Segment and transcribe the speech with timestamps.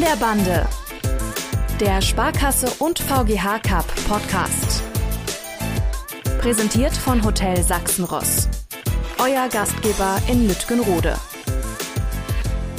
[0.00, 0.66] Der Bande.
[1.80, 4.82] Der Sparkasse und VGH Cup Podcast.
[6.40, 8.48] Präsentiert von Hotel Sachsenross.
[9.18, 11.16] Euer Gastgeber in Lütgenrode.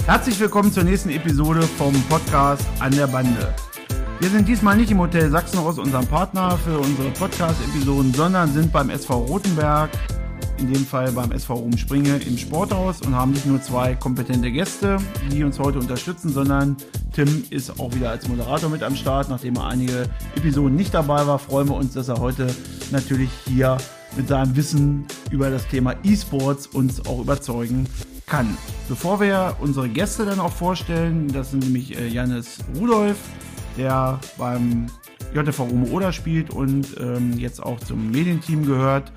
[0.05, 3.53] Herzlich willkommen zur nächsten Episode vom Podcast An der Bande.
[4.21, 8.89] Wir sind diesmal nicht im Hotel Sachsenross, unserem Partner für unsere Podcast-Episoden, sondern sind beim
[8.89, 9.89] SV Rotenberg
[10.59, 14.97] in dem Fall beim SV Rumspringe im Sporthaus und haben nicht nur zwei kompetente Gäste,
[15.31, 16.75] die uns heute unterstützen, sondern
[17.13, 19.29] Tim ist auch wieder als Moderator mit am Start.
[19.29, 22.53] Nachdem er einige Episoden nicht dabei war, freuen wir uns, dass er heute
[22.91, 23.77] natürlich hier
[24.17, 27.87] mit seinem Wissen über das Thema E-Sports uns auch überzeugen
[28.25, 28.57] kann.
[28.87, 33.17] Bevor wir unsere Gäste dann auch vorstellen, das sind nämlich äh, Janis Rudolf,
[33.77, 34.87] der beim
[35.33, 39.11] JV Rumo Oder spielt und ähm, jetzt auch zum Medienteam gehört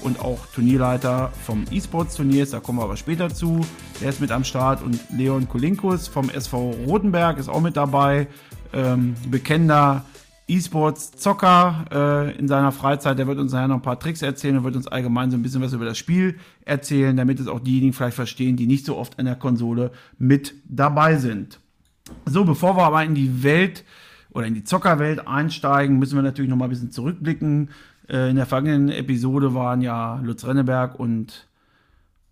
[0.00, 3.64] und auch Turnierleiter vom E-Sports-Turniers, da kommen wir aber später zu.
[4.00, 8.28] Der ist mit am Start und Leon Kolinkus vom SV Rotenberg ist auch mit dabei.
[8.72, 10.04] Ähm, bekennender
[10.48, 13.18] E-Sports-Zocker äh, in seiner Freizeit.
[13.18, 15.42] Der wird uns nachher noch ein paar Tricks erzählen und wird uns allgemein so ein
[15.42, 18.96] bisschen was über das Spiel erzählen, damit es auch diejenigen vielleicht verstehen, die nicht so
[18.96, 21.58] oft an der Konsole mit dabei sind.
[22.26, 23.84] So, bevor wir aber in die Welt
[24.30, 27.70] oder in die Zockerwelt einsteigen, müssen wir natürlich noch mal ein bisschen zurückblicken.
[28.08, 31.48] Äh, in der vergangenen Episode waren ja Lutz Renneberg und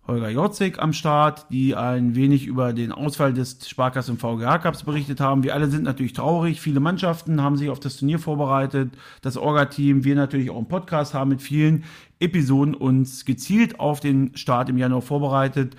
[0.07, 5.19] Holger Jorzig am Start, die ein wenig über den Ausfall des Sparkassen VGH Cups berichtet
[5.19, 5.43] haben.
[5.43, 6.61] Wir alle sind natürlich traurig.
[6.61, 8.91] Viele Mannschaften haben sich auf das Turnier vorbereitet.
[9.23, 11.85] Das Orga-Team, wir natürlich auch einen Podcast haben mit vielen
[12.19, 15.75] Episoden uns gezielt auf den Start im Januar vorbereitet.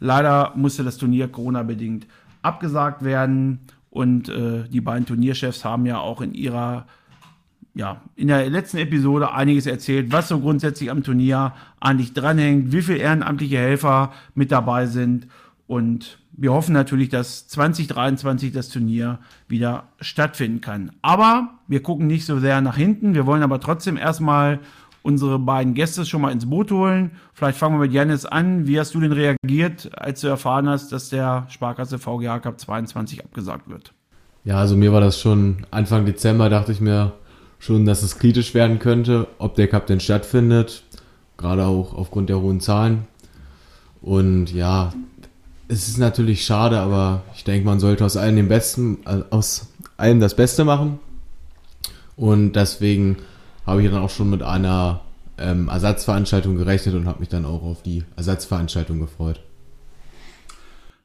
[0.00, 2.06] Leider musste das Turnier Corona-bedingt
[2.42, 6.86] abgesagt werden und äh, die beiden Turnierchefs haben ja auch in ihrer
[7.74, 12.82] ja, in der letzten Episode einiges erzählt, was so grundsätzlich am Turnier eigentlich dranhängt, wie
[12.82, 15.26] viele ehrenamtliche Helfer mit dabei sind.
[15.66, 20.92] Und wir hoffen natürlich, dass 2023 das Turnier wieder stattfinden kann.
[21.00, 23.14] Aber wir gucken nicht so sehr nach hinten.
[23.14, 24.60] Wir wollen aber trotzdem erstmal
[25.02, 27.12] unsere beiden Gäste schon mal ins Boot holen.
[27.32, 28.66] Vielleicht fangen wir mit Janis an.
[28.66, 33.24] Wie hast du denn reagiert, als du erfahren hast, dass der Sparkasse VGA Cup 22
[33.24, 33.92] abgesagt wird?
[34.44, 37.12] Ja, also mir war das schon Anfang Dezember, dachte ich mir,
[37.62, 40.82] schon, dass es kritisch werden könnte, ob der Cup denn stattfindet,
[41.36, 43.06] gerade auch aufgrund der hohen Zahlen.
[44.00, 44.92] Und ja,
[45.68, 50.18] es ist natürlich schade, aber ich denke, man sollte aus allem Besten, äh, aus allem
[50.18, 50.98] das Beste machen.
[52.16, 53.18] Und deswegen
[53.64, 55.02] habe ich dann auch schon mit einer
[55.38, 59.40] ähm, Ersatzveranstaltung gerechnet und habe mich dann auch auf die Ersatzveranstaltung gefreut.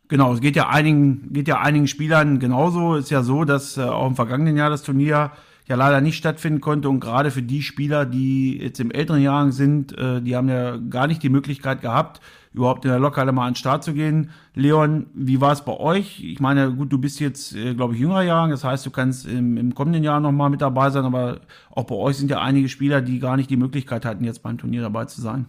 [0.07, 2.95] Genau, es geht ja einigen, geht ja einigen Spielern genauso.
[2.95, 5.33] Ist ja so, dass äh, auch im vergangenen Jahr das Turnier
[5.67, 6.89] ja leider nicht stattfinden konnte.
[6.89, 10.77] Und gerade für die Spieler, die jetzt im älteren Jahren sind, äh, die haben ja
[10.77, 12.21] gar nicht die Möglichkeit gehabt,
[12.53, 14.29] überhaupt in der Lokale mal an den Start zu gehen.
[14.55, 16.23] Leon, wie war es bei euch?
[16.23, 19.27] Ich meine, gut, du bist jetzt, äh, glaube ich, jüngerer Jahren, das heißt, du kannst
[19.27, 21.41] im, im kommenden Jahr nochmal mit dabei sein, aber
[21.71, 24.57] auch bei euch sind ja einige Spieler, die gar nicht die Möglichkeit hatten, jetzt beim
[24.57, 25.45] Turnier dabei zu sein.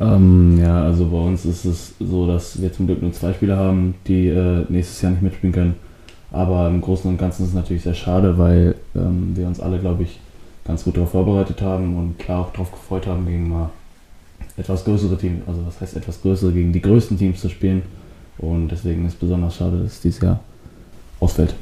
[0.00, 3.58] Ähm, ja, also bei uns ist es so, dass wir zum Glück nur zwei Spieler
[3.58, 5.74] haben, die äh, nächstes Jahr nicht mitspielen können.
[6.32, 9.78] Aber im Großen und Ganzen ist es natürlich sehr schade, weil ähm, wir uns alle,
[9.78, 10.18] glaube ich,
[10.64, 13.70] ganz gut darauf vorbereitet haben und klar auch darauf gefreut haben, gegen mal
[14.56, 17.82] etwas größere Teams, also was heißt etwas größere, gegen die größten Teams zu spielen.
[18.38, 20.40] Und deswegen ist es besonders schade, dass es dieses Jahr
[21.20, 21.54] ausfällt.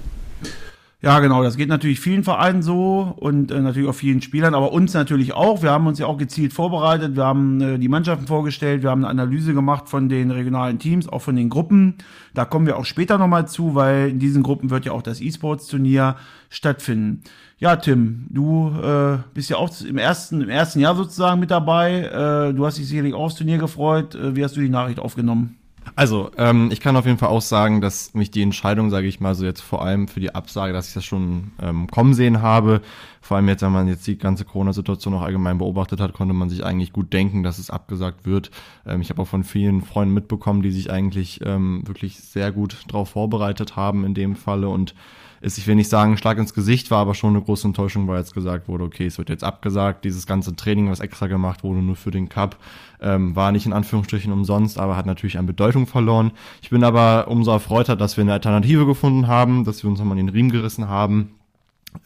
[1.02, 4.70] Ja, genau, das geht natürlich vielen Vereinen so und äh, natürlich auch vielen Spielern, aber
[4.70, 5.62] uns natürlich auch.
[5.62, 9.06] Wir haben uns ja auch gezielt vorbereitet, wir haben äh, die Mannschaften vorgestellt, wir haben
[9.06, 11.94] eine Analyse gemacht von den regionalen Teams, auch von den Gruppen.
[12.34, 15.22] Da kommen wir auch später nochmal zu, weil in diesen Gruppen wird ja auch das
[15.22, 16.16] E-Sports-Turnier
[16.50, 17.22] stattfinden.
[17.56, 22.04] Ja, Tim, du äh, bist ja auch im ersten, im ersten Jahr sozusagen mit dabei.
[22.50, 24.14] Äh, du hast dich sicherlich auch aufs Turnier gefreut.
[24.16, 25.59] Äh, wie hast du die Nachricht aufgenommen?
[25.96, 29.20] Also, ähm, ich kann auf jeden Fall auch sagen, dass mich die Entscheidung, sage ich
[29.20, 32.42] mal, so jetzt vor allem für die Absage, dass ich das schon ähm, kommen sehen
[32.42, 32.80] habe.
[33.20, 36.48] Vor allem jetzt, wenn man jetzt die ganze Corona-Situation noch allgemein beobachtet hat, konnte man
[36.48, 38.50] sich eigentlich gut denken, dass es abgesagt wird.
[38.86, 42.76] Ähm, ich habe auch von vielen Freunden mitbekommen, die sich eigentlich ähm, wirklich sehr gut
[42.88, 44.94] darauf vorbereitet haben in dem Falle und
[45.40, 48.18] ist, ich will nicht sagen, Schlag ins Gesicht war, aber schon eine große Enttäuschung, weil
[48.18, 50.04] jetzt gesagt wurde, okay, es wird jetzt abgesagt.
[50.04, 52.56] Dieses ganze Training, was extra gemacht wurde, nur für den Cup,
[53.00, 56.32] ähm, war nicht in Anführungsstrichen umsonst, aber hat natürlich an Bedeutung verloren.
[56.62, 60.18] Ich bin aber umso erfreuter, dass wir eine Alternative gefunden haben, dass wir uns nochmal
[60.18, 61.30] in den Riemen gerissen haben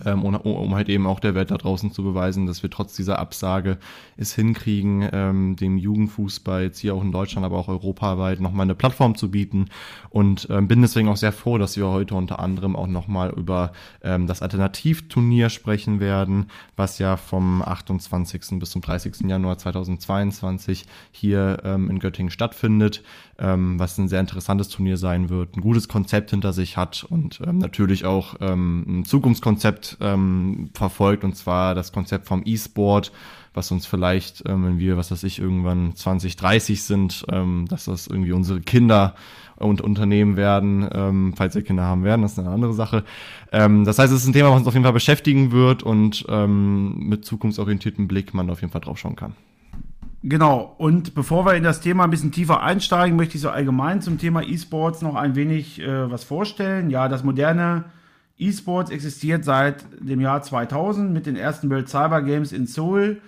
[0.04, 2.94] ähm, um, um halt eben auch der Welt da draußen zu beweisen, dass wir trotz
[2.96, 3.78] dieser Absage
[4.16, 8.74] es hinkriegen, ähm, dem Jugendfußball jetzt hier auch in Deutschland, aber auch europaweit nochmal eine
[8.74, 9.66] Plattform zu bieten
[10.10, 13.72] und ähm, bin deswegen auch sehr froh, dass wir heute unter anderem auch nochmal über
[14.02, 16.46] ähm, das Alternativturnier sprechen werden,
[16.76, 18.58] was ja vom 28.
[18.58, 19.28] bis zum 30.
[19.28, 23.02] Januar 2022 hier ähm, in Göttingen stattfindet,
[23.38, 27.40] ähm, was ein sehr interessantes Turnier sein wird, ein gutes Konzept hinter sich hat und
[27.46, 33.12] ähm, natürlich auch ähm, ein Zukunftskonzept ähm, verfolgt, und zwar das Konzept vom E-Sport,
[33.54, 37.84] was uns vielleicht, ähm, wenn wir, was weiß ich, irgendwann 20, 30 sind, ähm, dass
[37.84, 39.14] das irgendwie unsere Kinder
[39.56, 43.04] und Unternehmen werden, ähm, falls wir Kinder haben werden, das ist eine andere Sache.
[43.52, 46.26] Ähm, das heißt, es ist ein Thema, was uns auf jeden Fall beschäftigen wird und
[46.28, 49.34] ähm, mit zukunftsorientiertem Blick man auf jeden Fall drauf schauen kann.
[50.26, 54.00] Genau, und bevor wir in das Thema ein bisschen tiefer einsteigen, möchte ich so allgemein
[54.00, 56.88] zum Thema E-Sports noch ein wenig äh, was vorstellen.
[56.88, 57.84] Ja, das moderne
[58.38, 63.20] E-Sports existiert seit dem Jahr 2000 mit den ersten World Cyber Games in Seoul.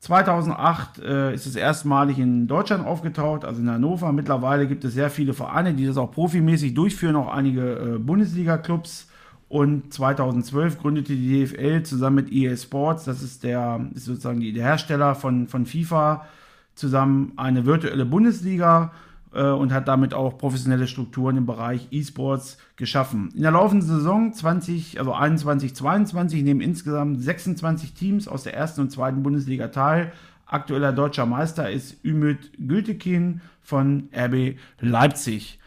[0.00, 4.12] 2008 äh, ist es erstmalig in Deutschland aufgetaucht, also in Hannover.
[4.12, 9.08] Mittlerweile gibt es sehr viele Vereine, die das auch profimäßig durchführen, auch einige äh, Bundesliga-Clubs.
[9.48, 14.52] Und 2012 gründete die DFL zusammen mit EA Sports, das ist der ist sozusagen die,
[14.52, 16.26] der Hersteller von, von FIFA,
[16.74, 18.92] zusammen eine virtuelle Bundesliga
[19.36, 23.30] und hat damit auch professionelle Strukturen im Bereich E-Sports geschaffen.
[23.34, 28.80] In der laufenden Saison 20, also 21, 22 nehmen insgesamt 26 Teams aus der ersten
[28.80, 30.12] und zweiten Bundesliga teil.
[30.46, 35.58] Aktueller deutscher Meister ist Ümit Gültekin von RB Leipzig.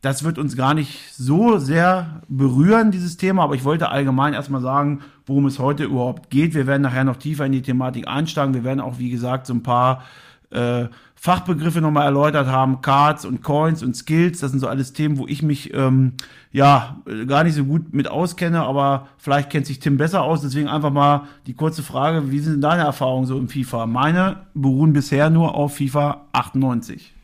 [0.00, 4.60] Das wird uns gar nicht so sehr berühren, dieses Thema, aber ich wollte allgemein erstmal
[4.60, 6.54] sagen, worum es heute überhaupt geht.
[6.54, 8.54] Wir werden nachher noch tiefer in die Thematik einsteigen.
[8.54, 10.04] Wir werden auch, wie gesagt, so ein paar
[10.50, 10.86] äh,
[11.20, 15.26] Fachbegriffe nochmal erläutert haben, Cards und Coins und Skills, das sind so alles Themen, wo
[15.26, 16.12] ich mich ähm,
[16.52, 16.96] ja
[17.26, 20.92] gar nicht so gut mit auskenne, aber vielleicht kennt sich Tim besser aus, deswegen einfach
[20.92, 23.86] mal die kurze Frage, wie sind deine Erfahrungen so im FIFA?
[23.86, 27.14] Meine beruhen bisher nur auf FIFA 98.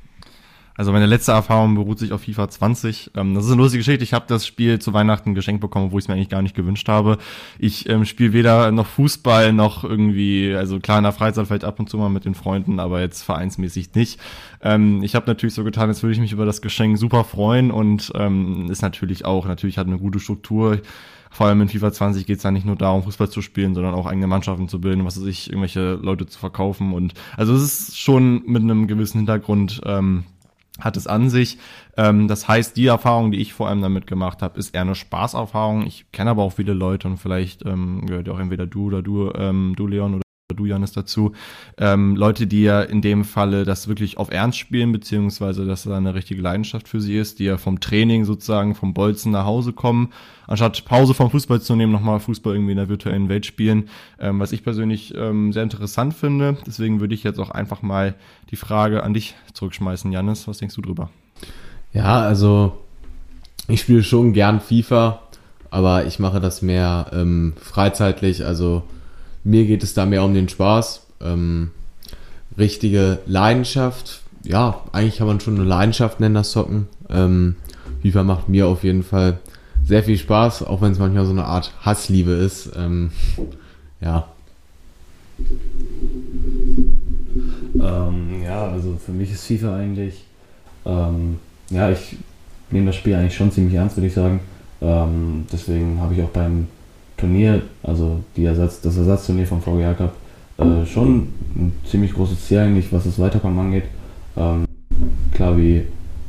[0.77, 3.13] Also meine letzte Erfahrung beruht sich auf FIFA 20.
[3.15, 4.03] Ähm, das ist eine lustige Geschichte.
[4.03, 6.57] Ich habe das Spiel zu Weihnachten geschenkt bekommen, wo ich es mir eigentlich gar nicht
[6.57, 7.19] gewünscht habe.
[7.59, 11.79] Ich ähm, spiele weder noch Fußball noch irgendwie, also klar in der Freizeit vielleicht ab
[11.79, 14.19] und zu mal mit den Freunden, aber jetzt vereinsmäßig nicht.
[14.63, 17.71] Ähm, ich habe natürlich so getan, als würde ich mich über das Geschenk super freuen
[17.71, 20.81] und ähm, ist natürlich auch, natürlich hat eine gute Struktur
[21.35, 23.95] vor allem in FIFA 20 geht es ja nicht nur darum, Fußball zu spielen, sondern
[23.95, 26.93] auch eigene Mannschaften zu bilden, was weiß ich, irgendwelche Leute zu verkaufen.
[26.93, 30.23] Und also es ist schon mit einem gewissen Hintergrund ähm,
[30.81, 31.59] hat es an sich.
[31.97, 34.95] Ähm, das heißt, die Erfahrung, die ich vor allem damit gemacht habe, ist eher eine
[34.95, 35.87] Spaßerfahrung.
[35.87, 39.03] Ich kenne aber auch viele Leute und vielleicht ähm, gehört ja auch entweder du oder
[39.03, 41.33] du, ähm, du Leon oder du Janis dazu,
[41.79, 45.97] ähm, Leute, die ja in dem Falle das wirklich auf Ernst spielen, beziehungsweise dass da
[45.97, 49.73] eine richtige Leidenschaft für sie ist, die ja vom Training sozusagen vom Bolzen nach Hause
[49.73, 50.13] kommen,
[50.47, 53.89] anstatt Pause vom Fußball zu nehmen, nochmal Fußball irgendwie in der virtuellen Welt spielen,
[54.21, 56.59] ähm, was ich persönlich ähm, sehr interessant finde.
[56.67, 58.15] Deswegen würde ich jetzt auch einfach mal
[58.51, 61.09] die Frage an dich zurückschmeißen, Janis, was denkst du drüber?
[61.95, 62.83] Ja, also
[63.67, 65.23] ich spiele schon gern FIFA,
[65.71, 68.83] aber ich mache das mehr ähm, freizeitlich, also
[69.45, 71.07] mir geht es da mehr um den Spaß.
[71.21, 71.71] Ähm,
[72.59, 74.23] richtige Leidenschaft.
[74.43, 76.89] Ja, eigentlich kann man schon eine Leidenschaft nennen, das Zocken.
[77.09, 77.57] Ähm,
[78.03, 79.39] FIFA macht mir auf jeden Fall
[79.85, 82.71] sehr viel Spaß, auch wenn es manchmal so eine Art Hassliebe ist.
[82.77, 83.11] Ähm,
[84.01, 84.29] ja.
[87.75, 90.25] Ähm, ja, also für mich ist FIFA eigentlich,
[90.87, 91.39] ähm,
[91.71, 92.17] ja, ich
[92.71, 94.41] nehme das Spiel eigentlich schon ziemlich ernst, würde ich sagen.
[94.81, 96.69] Ähm, deswegen habe ich auch beim
[97.17, 100.15] Turnier, also die Ersatz, das Ersatzturnier vom VGA Cup,
[100.59, 103.85] äh, schon ein ziemlich großes Ziel eigentlich, was das Weiterkommen angeht.
[104.37, 104.65] Ähm,
[105.33, 105.83] klar, wie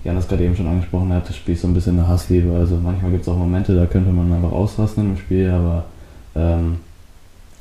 [0.03, 2.51] Janis gerade eben schon angesprochen hat, das Spiel ist so ein bisschen eine Hassliebe.
[2.53, 5.85] Also manchmal gibt es auch Momente, da könnte man einfach ausrasten im Spiel, aber
[6.35, 6.77] ähm,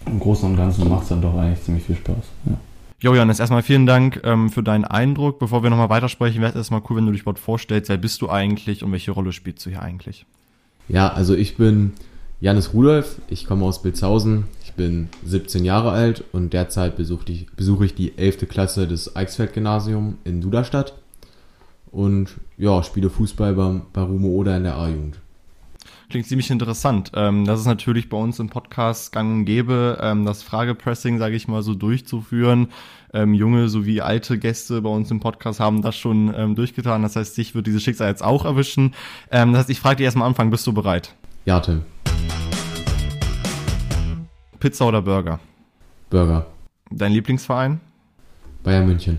[0.07, 2.17] im Großen und Ganzen macht es dann doch eigentlich ziemlich viel Spaß.
[2.47, 2.57] Ja.
[3.01, 5.39] Jo, Janis, erstmal vielen Dank ähm, für deinen Eindruck.
[5.39, 7.89] Bevor wir nochmal weitersprechen, wäre es erstmal cool, wenn du dich überhaupt vorstellst.
[7.89, 10.25] Wer bist du eigentlich und welche Rolle spielst du hier eigentlich?
[10.89, 11.93] Ja, also ich bin
[12.45, 17.47] Janis Rudolf, ich komme aus Bilzhausen, ich bin 17 Jahre alt und derzeit besuche ich,
[17.57, 18.47] besuche ich die 11.
[18.51, 20.93] Klasse des Eichsfeld-Gymnasium in Duderstadt
[21.91, 25.21] und ja, spiele Fußball beim, bei Rumo Oder in der A-Jugend.
[26.11, 27.13] Klingt ziemlich interessant.
[27.15, 31.37] Ähm, das ist natürlich bei uns im Podcast gang und gäbe, ähm, das Fragepressing, sage
[31.37, 32.69] ich mal, so durchzuführen.
[33.15, 37.05] Ähm, junge sowie alte Gäste bei uns im Podcast haben das schon durchgetan.
[37.05, 38.93] Das heißt, dich wird dieses Schicksal jetzt auch erwischen.
[39.31, 41.15] das heißt, ich frage dich erstmal am Anfang, bist du bereit?
[41.47, 41.85] Ja, Tim.
[44.65, 45.41] Pizza oder Burger?
[46.09, 46.47] Burger.
[46.91, 47.83] Dein Lieblingsverein?
[48.63, 49.19] Bayern München.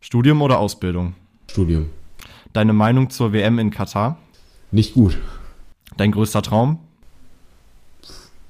[0.00, 1.14] Studium oder Ausbildung?
[1.48, 1.90] Studium.
[2.52, 4.18] Deine Meinung zur WM in Katar?
[4.72, 5.16] Nicht gut.
[5.96, 6.80] Dein größter Traum?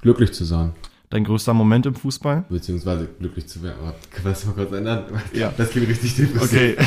[0.01, 0.73] Glücklich zu sein.
[1.11, 2.45] Dein größter Moment im Fußball?
[2.47, 3.75] Beziehungsweise glücklich zu werden.
[3.81, 5.03] Aber Können wir das mal kurz ändern?
[5.33, 5.53] Ja.
[5.57, 6.41] Das klingt richtig depressiv.
[6.41, 6.77] Okay.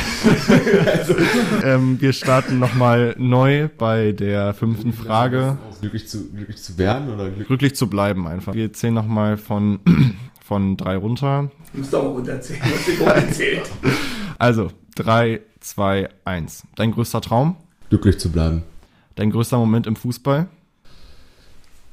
[1.63, 5.59] ähm, wir starten nochmal neu bei der fünften Frage.
[5.79, 7.47] Glücklich zu, glücklich zu werden oder glücklich?
[7.47, 8.55] Glücklich zu bleiben einfach.
[8.55, 9.79] Wir zählen nochmal von,
[10.43, 11.51] von drei runter.
[11.73, 13.69] Du musst auch runterzählen, was dir gerade erzählt.
[14.37, 16.63] Also, drei, zwei, eins.
[16.75, 17.55] Dein größter Traum?
[17.87, 18.63] Glücklich zu bleiben.
[19.15, 20.47] Dein größter Moment im Fußball?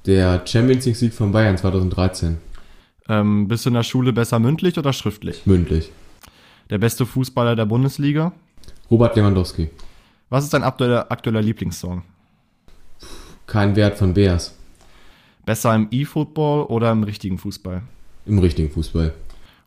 [0.07, 2.39] Der Champions League Sieg von Bayern 2013.
[3.09, 5.47] Ähm, bist du in der Schule besser mündlich oder schriftlich?
[5.47, 5.91] Mündlich.
[6.71, 8.33] Der beste Fußballer der Bundesliga?
[8.91, 9.71] Robert Lewandowski.
[10.29, 12.03] Was ist dein aktueller, aktueller Lieblingssong?
[13.47, 14.57] Kein Wert von Bears.
[15.45, 17.83] Besser im E-Football oder im richtigen Fußball?
[18.27, 19.13] Im richtigen Fußball.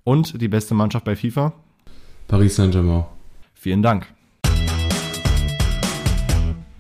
[0.04, 1.54] Und die beste Mannschaft bei FIFA?
[2.28, 3.06] Paris Saint-Germain.
[3.54, 4.08] Vielen Dank.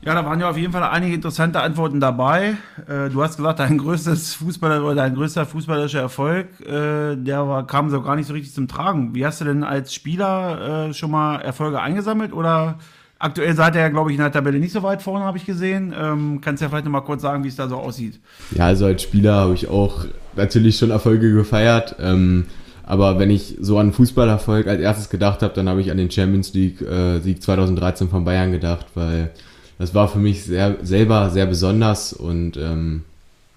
[0.05, 2.57] Ja, da waren ja auf jeden Fall einige interessante Antworten dabei.
[2.87, 7.65] Äh, du hast gesagt, dein größtes Fußballer oder dein größter fußballerischer Erfolg, äh, der war,
[7.65, 9.15] kam so gar nicht so richtig zum Tragen.
[9.15, 12.77] Wie hast du denn als Spieler äh, schon mal Erfolge eingesammelt oder
[13.17, 15.45] aktuell seid ihr ja, glaube ich, in der Tabelle nicht so weit vorne, habe ich
[15.47, 15.91] gesehen.
[15.99, 18.19] Ähm, kannst du ja vielleicht noch mal kurz sagen, wie es da so aussieht?
[18.51, 21.95] Ja, also als Spieler habe ich auch natürlich schon Erfolge gefeiert.
[21.99, 22.45] Ähm,
[22.83, 26.11] aber wenn ich so an Fußballerfolg als erstes gedacht habe, dann habe ich an den
[26.11, 29.31] Champions League äh, Sieg 2013 von Bayern gedacht, weil
[29.77, 33.03] das war für mich sehr, selber sehr besonders und ähm,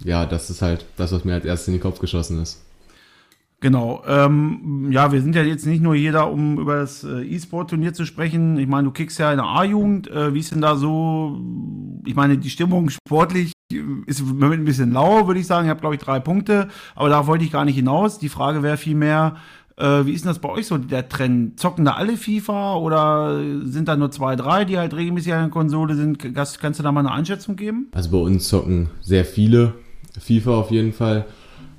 [0.04, 2.62] ja, das ist halt das, was mir als erstes in den Kopf geschossen ist.
[3.60, 4.04] Genau.
[4.06, 8.06] Ähm, ja, wir sind ja jetzt nicht nur da, um über das äh, E-Sport-Turnier zu
[8.06, 8.56] sprechen.
[8.56, 10.08] Ich meine, du kickst ja in der A-Jugend.
[10.08, 11.40] Äh, wie ist denn da so?
[12.06, 13.52] Ich meine, die Stimmung sportlich
[14.06, 15.66] ist im Moment ein bisschen lau, würde ich sagen.
[15.66, 18.20] Ich habe, glaube ich, drei Punkte, aber da wollte ich gar nicht hinaus.
[18.20, 19.36] Die Frage wäre vielmehr,
[19.78, 21.58] äh, wie ist denn das bei euch so, der Trend?
[21.58, 25.50] Zocken da alle FIFA oder sind da nur zwei, drei, die halt regelmäßig an der
[25.50, 26.18] Konsole sind?
[26.18, 27.88] Kannst, kannst du da mal eine Einschätzung geben?
[27.92, 29.74] Also bei uns zocken sehr viele
[30.18, 31.26] FIFA auf jeden Fall.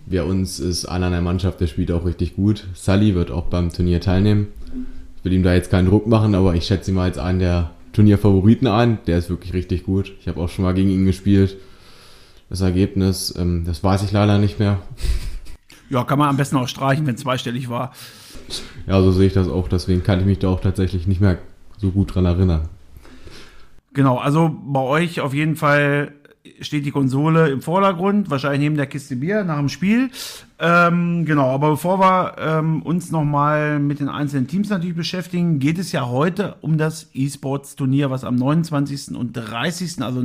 [0.06, 2.66] Bei uns ist einer in der Mannschaft, der spielt auch richtig gut.
[2.74, 4.48] Sully wird auch beim Turnier teilnehmen.
[5.18, 7.40] Ich will ihm da jetzt keinen Druck machen, aber ich schätze ihn mal als einen
[7.40, 9.00] der Turnierfavoriten ein.
[9.06, 10.14] Der ist wirklich richtig gut.
[10.22, 11.58] Ich habe auch schon mal gegen ihn gespielt.
[12.50, 14.80] Das Ergebnis, ähm, das weiß ich leider nicht mehr.
[15.90, 17.94] Ja, kann man am besten auch streichen, wenn zweistellig war.
[18.88, 19.68] Ja, so sehe ich das auch.
[19.68, 21.38] Deswegen kann ich mich da auch tatsächlich nicht mehr
[21.78, 22.70] so gut dran erinnern.
[23.94, 26.14] Genau, also bei euch auf jeden Fall
[26.62, 30.10] steht die Konsole im Vordergrund, wahrscheinlich neben der Kiste Bier nach dem Spiel.
[30.60, 35.80] Ähm, genau, aber bevor wir ähm, uns nochmal mit den einzelnen Teams natürlich beschäftigen, geht
[35.80, 39.16] es ja heute um das E-Sports-Turnier, was am 29.
[39.16, 40.24] und 30., also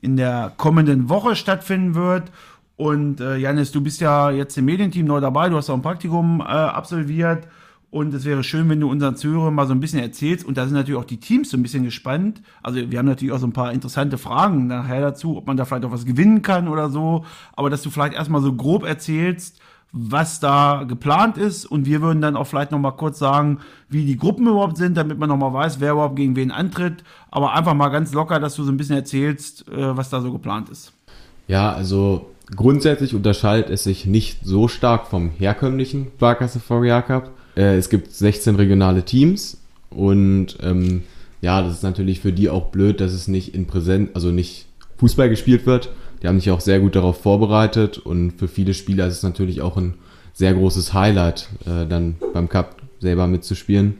[0.00, 2.30] in der kommenden Woche stattfinden wird.
[2.76, 5.82] Und äh, Janis, du bist ja jetzt im Medienteam neu dabei, du hast auch ein
[5.82, 7.48] Praktikum äh, absolviert.
[7.90, 10.44] Und es wäre schön, wenn du unseren Zuhörern mal so ein bisschen erzählst.
[10.44, 12.42] Und da sind natürlich auch die Teams so ein bisschen gespannt.
[12.62, 15.64] Also wir haben natürlich auch so ein paar interessante Fragen nachher dazu, ob man da
[15.64, 17.24] vielleicht auch was gewinnen kann oder so.
[17.54, 19.60] Aber dass du vielleicht erstmal so grob erzählst,
[19.92, 21.64] was da geplant ist.
[21.64, 25.18] Und wir würden dann auch vielleicht nochmal kurz sagen, wie die Gruppen überhaupt sind, damit
[25.18, 27.02] man nochmal weiß, wer überhaupt gegen wen antritt.
[27.30, 30.32] Aber einfach mal ganz locker, dass du so ein bisschen erzählst, äh, was da so
[30.32, 30.92] geplant ist.
[31.48, 37.30] Ja, also grundsätzlich unterscheidet es sich nicht so stark vom herkömmlichen Sparkasse VGA Cup.
[37.56, 39.58] Äh, es gibt 16 regionale Teams
[39.90, 41.02] und ähm,
[41.40, 44.66] ja, das ist natürlich für die auch blöd, dass es nicht in Präsenz, also nicht
[44.98, 45.90] Fußball gespielt wird.
[46.22, 49.60] Die haben sich auch sehr gut darauf vorbereitet und für viele Spieler ist es natürlich
[49.60, 49.94] auch ein
[50.32, 53.98] sehr großes Highlight, äh, dann beim Cup selber mitzuspielen.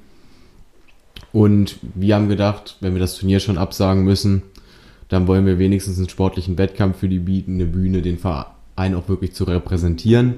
[1.32, 4.42] Und wir haben gedacht, wenn wir das Turnier schon absagen müssen,
[5.08, 9.08] dann wollen wir wenigstens einen sportlichen Wettkampf für die bieten, eine Bühne, den Verein auch
[9.08, 10.34] wirklich zu repräsentieren.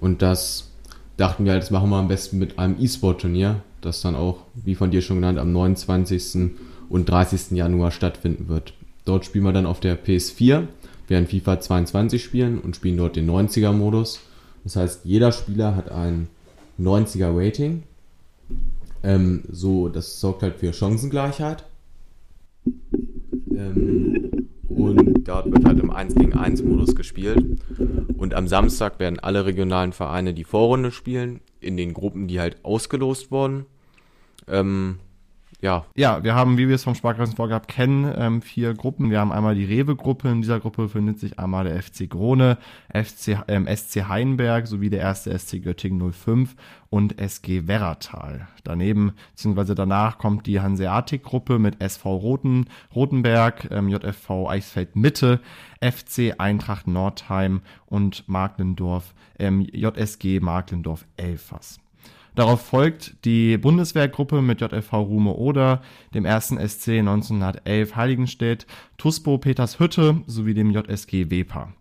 [0.00, 0.70] Und das
[1.16, 4.74] dachten wir halt, das machen wir am besten mit einem E-Sport-Turnier, das dann auch, wie
[4.74, 6.50] von dir schon genannt, am 29.
[6.88, 7.52] und 30.
[7.56, 8.74] Januar stattfinden wird.
[9.04, 10.66] Dort spielen wir dann auf der PS4,
[11.08, 14.20] werden FIFA 22 spielen und spielen dort den 90er-Modus.
[14.64, 16.28] Das heißt, jeder Spieler hat ein
[16.80, 17.82] 90er-Rating.
[19.02, 21.64] Ähm, so, das sorgt halt für Chancengleichheit.
[23.56, 27.60] Ähm, und dort wird halt im 1 gegen 1 Modus gespielt.
[28.16, 32.64] Und am Samstag werden alle regionalen Vereine die Vorrunde spielen, in den Gruppen, die halt
[32.64, 33.66] ausgelost wurden.
[34.48, 34.98] Ähm,
[35.64, 35.86] ja.
[35.96, 39.10] Ja, wir haben, wie wir es vom Sparkassenvorgab kennen, ähm, vier Gruppen.
[39.10, 40.28] Wir haben einmal die Rewe-Gruppe.
[40.28, 42.58] In dieser Gruppe befindet sich einmal der FC Krone,
[42.92, 46.54] FC, ähm, SC Heinberg sowie der erste SC Göttingen 05
[46.90, 48.46] und SG Werratal.
[48.62, 55.40] Daneben, beziehungsweise danach kommt die Hanseatic-Gruppe mit SV Roten, Rotenberg, ähm, JFV Eichsfeld Mitte,
[55.80, 61.80] FC Eintracht Nordheim und Marklendorf, ähm, JSG Marklendorf Elfers.
[62.34, 65.82] Darauf folgt die Bundeswehrgruppe mit JFV Rume Oder,
[66.14, 68.66] dem ersten SC 1911 Heiligenstedt,
[68.98, 71.72] TUSPO Petershütte sowie dem JSG Wepa.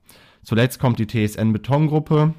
[0.44, 2.36] Zuletzt kommt die TSN Betongruppe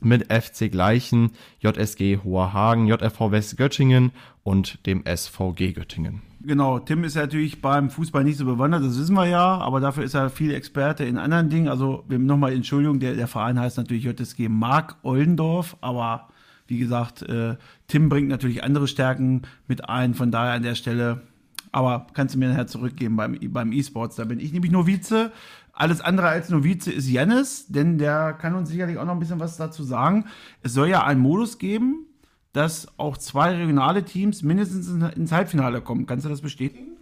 [0.00, 6.22] mit FC Gleichen, JSG Hoherhagen, JFV West Göttingen und dem SVG Göttingen.
[6.40, 9.78] Genau, Tim ist ja natürlich beim Fußball nicht so bewandert, das wissen wir ja, aber
[9.78, 11.68] dafür ist er viel Experte in anderen Dingen.
[11.68, 16.28] Also nochmal Entschuldigung, der, der Verein heißt natürlich JSG Mark Oldendorf, aber
[16.72, 21.20] wie gesagt, äh, Tim bringt natürlich andere Stärken mit ein, von daher an der Stelle,
[21.70, 25.32] aber kannst du mir nachher zurückgeben beim, beim E-Sports, da bin ich nämlich nur Vize.
[25.74, 29.40] Alles andere als Novize ist Jannis, denn der kann uns sicherlich auch noch ein bisschen
[29.40, 30.24] was dazu sagen.
[30.62, 32.06] Es soll ja einen Modus geben,
[32.54, 36.06] dass auch zwei regionale Teams mindestens ins Halbfinale kommen.
[36.06, 36.92] Kannst du das bestätigen?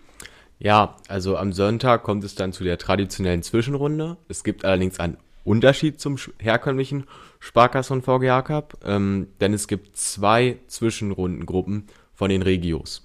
[0.58, 4.16] Ja, also am Sonntag kommt es dann zu der traditionellen Zwischenrunde.
[4.28, 7.04] Es gibt allerdings einen Unterschied zum herkömmlichen
[7.38, 13.02] Sparkassen und VGA Cup, ähm, denn es gibt zwei Zwischenrundengruppen von den Regios.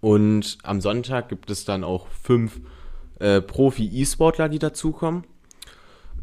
[0.00, 2.60] Und am Sonntag gibt es dann auch fünf
[3.18, 5.24] äh, Profi-E-Sportler, die dazukommen.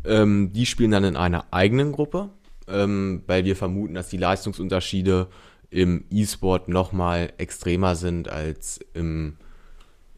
[0.04, 2.30] Ähm, die spielen dann in einer eigenen Gruppe,
[2.68, 5.28] ähm, weil wir vermuten, dass die Leistungsunterschiede
[5.70, 9.38] im E-Sport nochmal extremer sind als im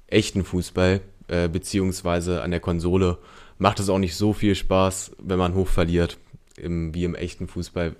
[0.08, 3.18] echten Fußball, äh, beziehungsweise an der Konsole
[3.60, 6.18] macht es auch nicht so viel Spaß, wenn man hoch verliert,
[6.58, 7.96] im, wie im echten Fußball.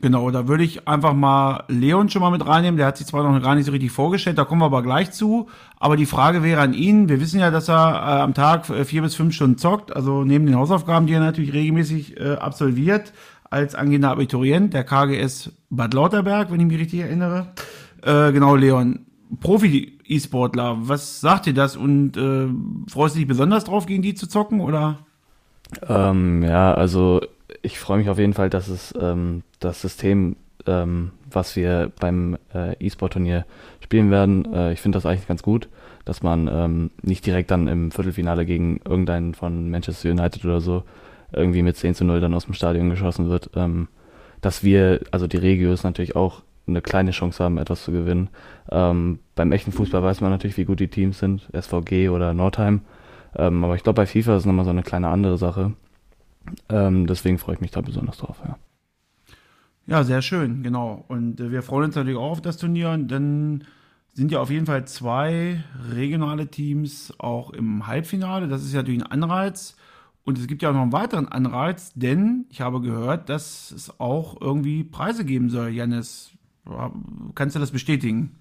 [0.00, 2.76] Genau, da würde ich einfach mal Leon schon mal mit reinnehmen.
[2.76, 5.12] Der hat sich zwar noch gar nicht so richtig vorgestellt, da kommen wir aber gleich
[5.12, 5.48] zu.
[5.78, 7.08] Aber die Frage wäre an ihn.
[7.08, 10.24] Wir wissen ja, dass er äh, am Tag äh, vier bis fünf Stunden zockt, also
[10.24, 13.12] neben den Hausaufgaben, die er natürlich regelmäßig äh, absolviert,
[13.44, 17.52] als angehender Abiturient der KGS Bad Lauterberg, wenn ich mich richtig erinnere.
[18.02, 19.06] Äh, genau, Leon.
[20.12, 22.48] Profi-E-Sportler, was sagt dir das und äh,
[22.90, 24.98] freust du dich besonders drauf, gegen die zu zocken oder?
[25.88, 27.20] Ähm, ja, also
[27.62, 32.36] ich freue mich auf jeden Fall, dass es ähm, das System, ähm, was wir beim
[32.54, 33.46] äh, E-Sport-Turnier
[33.80, 35.68] spielen werden, äh, ich finde das eigentlich ganz gut,
[36.04, 40.82] dass man ähm, nicht direkt dann im Viertelfinale gegen irgendeinen von Manchester United oder so
[41.32, 43.50] irgendwie mit 10 zu 0 dann aus dem Stadion geschossen wird.
[43.54, 43.88] Ähm,
[44.42, 48.28] dass wir, also die Regios natürlich auch eine kleine Chance haben, etwas zu gewinnen.
[48.70, 52.82] Ähm, beim echten Fußball weiß man natürlich, wie gut die Teams sind, SVG oder Nordheim.
[53.34, 55.72] Ähm, aber ich glaube, bei FIFA ist es nochmal so eine kleine andere Sache.
[56.68, 58.58] Ähm, deswegen freue ich mich da besonders drauf, ja.
[59.86, 61.04] Ja, sehr schön, genau.
[61.08, 62.96] Und äh, wir freuen uns natürlich auch auf das Turnier.
[62.98, 63.64] Denn
[64.14, 68.48] sind ja auf jeden Fall zwei regionale Teams auch im Halbfinale.
[68.48, 69.76] Das ist ja natürlich ein Anreiz.
[70.24, 73.98] Und es gibt ja auch noch einen weiteren Anreiz, denn ich habe gehört, dass es
[73.98, 75.70] auch irgendwie Preise geben soll.
[75.70, 76.30] Janis,
[77.34, 78.36] kannst du das bestätigen?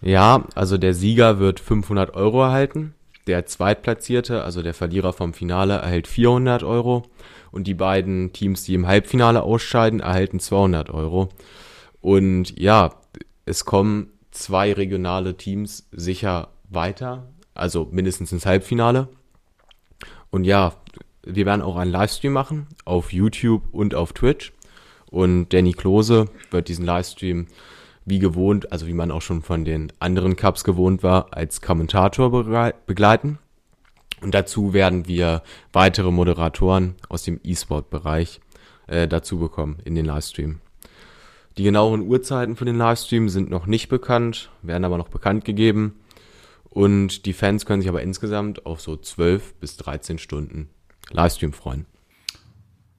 [0.00, 2.94] Ja, also der Sieger wird 500 Euro erhalten.
[3.26, 7.04] Der Zweitplatzierte, also der Verlierer vom Finale, erhält 400 Euro
[7.52, 11.28] und die beiden Teams, die im Halbfinale ausscheiden, erhalten 200 Euro.
[12.00, 12.94] Und ja,
[13.46, 19.08] es kommen zwei regionale Teams sicher weiter, also mindestens ins Halbfinale.
[20.30, 20.72] Und ja,
[21.22, 24.52] wir werden auch einen Livestream machen auf YouTube und auf Twitch.
[25.12, 27.46] Und Danny Klose wird diesen Livestream
[28.06, 32.30] wie gewohnt, also wie man auch schon von den anderen Cups gewohnt war, als Kommentator
[32.86, 33.38] begleiten.
[34.22, 38.40] Und dazu werden wir weitere Moderatoren aus dem E-Sport-Bereich
[38.86, 40.60] äh, dazu bekommen in den Livestream.
[41.58, 46.00] Die genauen Uhrzeiten für den Livestream sind noch nicht bekannt, werden aber noch bekannt gegeben.
[46.70, 50.70] Und die Fans können sich aber insgesamt auf so 12 bis 13 Stunden
[51.10, 51.84] Livestream freuen.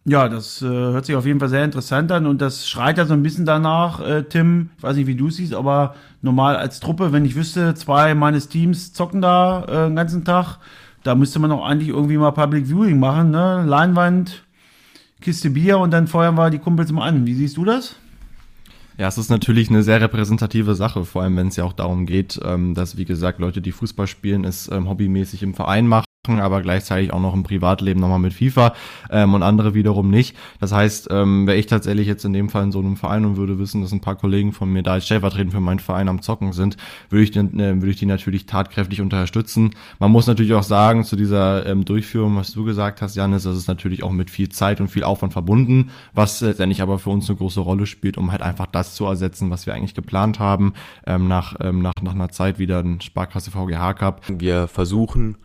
[0.06, 3.06] Ja, das äh, hört sich auf jeden Fall sehr interessant an und das schreit ja
[3.06, 4.70] so ein bisschen danach, äh, Tim.
[4.78, 8.50] Ich weiß nicht, wie du siehst, aber normal als Truppe, wenn ich wüsste, zwei meines
[8.50, 10.58] Teams zocken da äh, den ganzen Tag,
[11.04, 13.64] da müsste man auch eigentlich irgendwie mal Public Viewing machen, ne?
[13.66, 14.44] Leinwand,
[15.22, 17.26] Kiste Bier und dann feuern wir die Kumpels mal an.
[17.26, 17.96] Wie siehst du das?
[18.98, 22.06] Ja, es ist natürlich eine sehr repräsentative Sache, vor allem wenn es ja auch darum
[22.06, 26.06] geht, ähm, dass, wie gesagt, Leute, die Fußball spielen, es ähm, hobbymäßig im Verein machen
[26.26, 28.74] aber gleichzeitig auch noch im Privatleben nochmal mit FIFA
[29.10, 30.38] ähm, und andere wiederum nicht.
[30.62, 33.36] Das heißt, ähm, wäre ich tatsächlich jetzt in dem Fall in so einem Verein und
[33.36, 36.22] würde wissen, dass ein paar Kollegen von mir da als stellvertretend für meinen Verein am
[36.22, 36.78] Zocken sind,
[37.10, 39.72] würde ich, äh, würde ich die natürlich tatkräftig unterstützen.
[40.00, 43.58] Man muss natürlich auch sagen, zu dieser ähm, Durchführung, was du gesagt hast, Janis, das
[43.58, 47.30] ist natürlich auch mit viel Zeit und viel Aufwand verbunden, was letztendlich aber für uns
[47.30, 50.72] eine große Rolle spielt, um halt einfach das zu ersetzen, was wir eigentlich geplant haben,
[51.06, 54.22] ähm, nach, ähm, nach, nach einer Zeit wieder ein Sparkasse VGH Cup.
[54.30, 55.36] Wir versuchen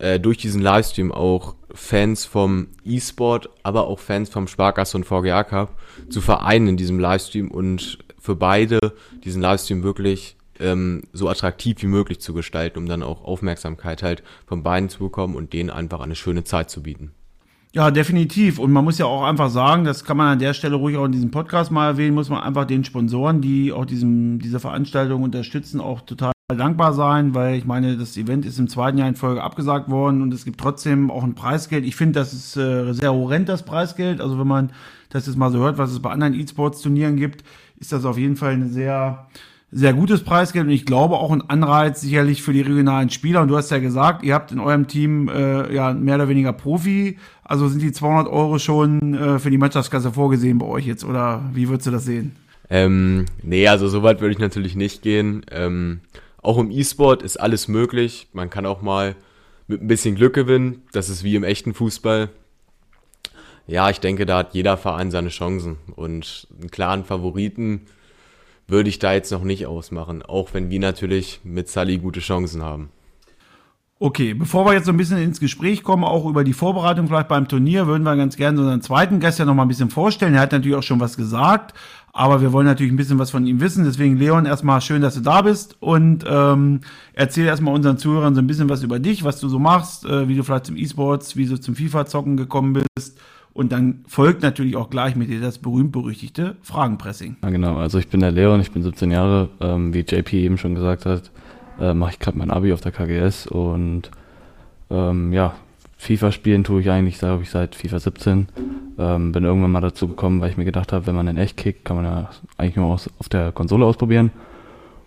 [0.00, 5.44] äh, durch diesen Livestream auch Fans vom E-Sport, aber auch Fans vom Sparkasse und VGA
[5.44, 8.78] Cup zu vereinen in diesem Livestream und für beide
[9.24, 14.22] diesen Livestream wirklich ähm, so attraktiv wie möglich zu gestalten, um dann auch Aufmerksamkeit halt
[14.46, 17.12] von beiden zu bekommen und denen einfach eine schöne Zeit zu bieten.
[17.72, 18.58] Ja, definitiv.
[18.58, 21.04] Und man muss ja auch einfach sagen, das kann man an der Stelle ruhig auch
[21.04, 25.22] in diesem Podcast mal erwähnen, muss man einfach den Sponsoren, die auch diesem, diese Veranstaltung
[25.22, 29.14] unterstützen, auch total dankbar sein, weil ich meine, das Event ist im zweiten Jahr in
[29.14, 31.84] Folge abgesagt worden und es gibt trotzdem auch ein Preisgeld.
[31.84, 34.20] Ich finde, das ist äh, sehr horrend, das Preisgeld.
[34.20, 34.70] Also wenn man
[35.10, 37.44] das jetzt mal so hört, was es bei anderen E-Sports-Turnieren gibt,
[37.78, 39.26] ist das auf jeden Fall eine sehr,
[39.72, 43.42] sehr gutes Preisgeld und ich glaube auch ein Anreiz sicherlich für die regionalen Spieler.
[43.42, 46.52] Und du hast ja gesagt, ihr habt in eurem Team äh, ja mehr oder weniger
[46.52, 47.18] Profi.
[47.44, 51.42] Also sind die 200 Euro schon äh, für die Mannschaftskasse vorgesehen bei euch jetzt oder
[51.52, 52.36] wie würdest du das sehen?
[52.70, 55.44] Ähm, nee, also so weit würde ich natürlich nicht gehen.
[55.50, 56.00] Ähm,
[56.42, 58.28] auch im E-Sport ist alles möglich.
[58.32, 59.16] Man kann auch mal
[59.66, 60.82] mit ein bisschen Glück gewinnen.
[60.92, 62.30] Das ist wie im echten Fußball.
[63.66, 65.76] Ja, ich denke, da hat jeder Verein seine Chancen.
[65.94, 67.82] Und einen klaren Favoriten
[68.66, 70.22] würde ich da jetzt noch nicht ausmachen.
[70.22, 72.90] Auch wenn wir natürlich mit Sally gute Chancen haben.
[74.02, 77.28] Okay, bevor wir jetzt so ein bisschen ins Gespräch kommen, auch über die Vorbereitung vielleicht
[77.28, 80.32] beim Turnier, würden wir ganz gerne unseren zweiten Gast ja noch mal ein bisschen vorstellen.
[80.32, 81.74] Er hat natürlich auch schon was gesagt,
[82.12, 83.84] aber wir wollen natürlich ein bisschen was von ihm wissen.
[83.84, 86.80] Deswegen, Leon, erstmal schön, dass du da bist und ähm,
[87.12, 90.28] erzähl erstmal unseren Zuhörern so ein bisschen was über dich, was du so machst, äh,
[90.28, 93.20] wie du vielleicht zum E-Sports, wie du zum FIFA-Zocken gekommen bist.
[93.52, 97.36] Und dann folgt natürlich auch gleich mit dir das berühmt-berüchtigte Fragenpressing.
[97.42, 97.76] Ja, genau.
[97.76, 99.48] Also ich bin der Leon, ich bin 17 Jahre.
[99.60, 101.30] Ähm, wie JP eben schon gesagt hat,
[101.80, 104.10] äh, mache ich gerade mein Abi auf der KGS und
[104.88, 105.54] ähm, ja,
[106.00, 108.48] FIFA spielen tue ich eigentlich, glaube ich, seit FIFA 17.
[108.96, 111.58] Ähm, bin irgendwann mal dazu gekommen, weil ich mir gedacht habe, wenn man in echt
[111.58, 114.30] kickt, kann man ja eigentlich nur aus, auf der Konsole ausprobieren.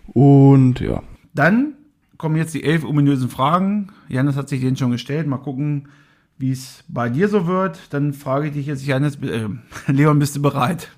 [0.06, 1.02] Und ja.
[1.34, 1.72] Dann
[2.16, 3.88] kommen jetzt die elf ominösen Fragen.
[4.08, 5.26] Janis hat sich den schon gestellt.
[5.26, 5.88] Mal gucken,
[6.38, 7.92] wie es bei dir so wird.
[7.92, 9.48] Dann frage ich dich jetzt, Janis, äh,
[9.92, 10.92] Leon, bist du bereit?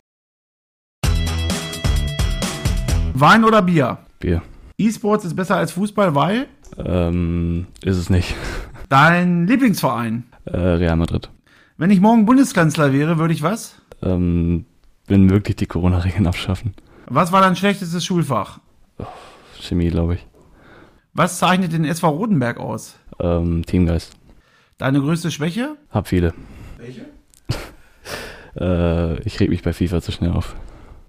[3.14, 3.96] Wein oder Bier?
[4.20, 4.42] Bier.
[4.76, 6.48] E-Sports ist besser als Fußball, weil?
[6.76, 8.34] Ähm, ist es nicht.
[8.88, 10.24] Dein Lieblingsverein?
[10.44, 11.30] Äh, Real Madrid.
[11.76, 13.80] Wenn ich morgen Bundeskanzler wäre, würde ich was?
[14.02, 14.64] Ähm,
[15.06, 16.74] wenn möglich die Corona-Regeln abschaffen.
[17.08, 18.60] Was war dein schlechtestes Schulfach?
[19.60, 20.26] Chemie, glaube ich.
[21.14, 22.96] Was zeichnet den SV Rotenberg aus?
[23.20, 24.12] Ähm, Teamgeist.
[24.78, 25.76] Deine größte Schwäche?
[25.90, 26.34] Hab viele.
[26.78, 27.06] Welche?
[28.58, 30.56] Äh, ich reg mich bei FIFA zu schnell auf.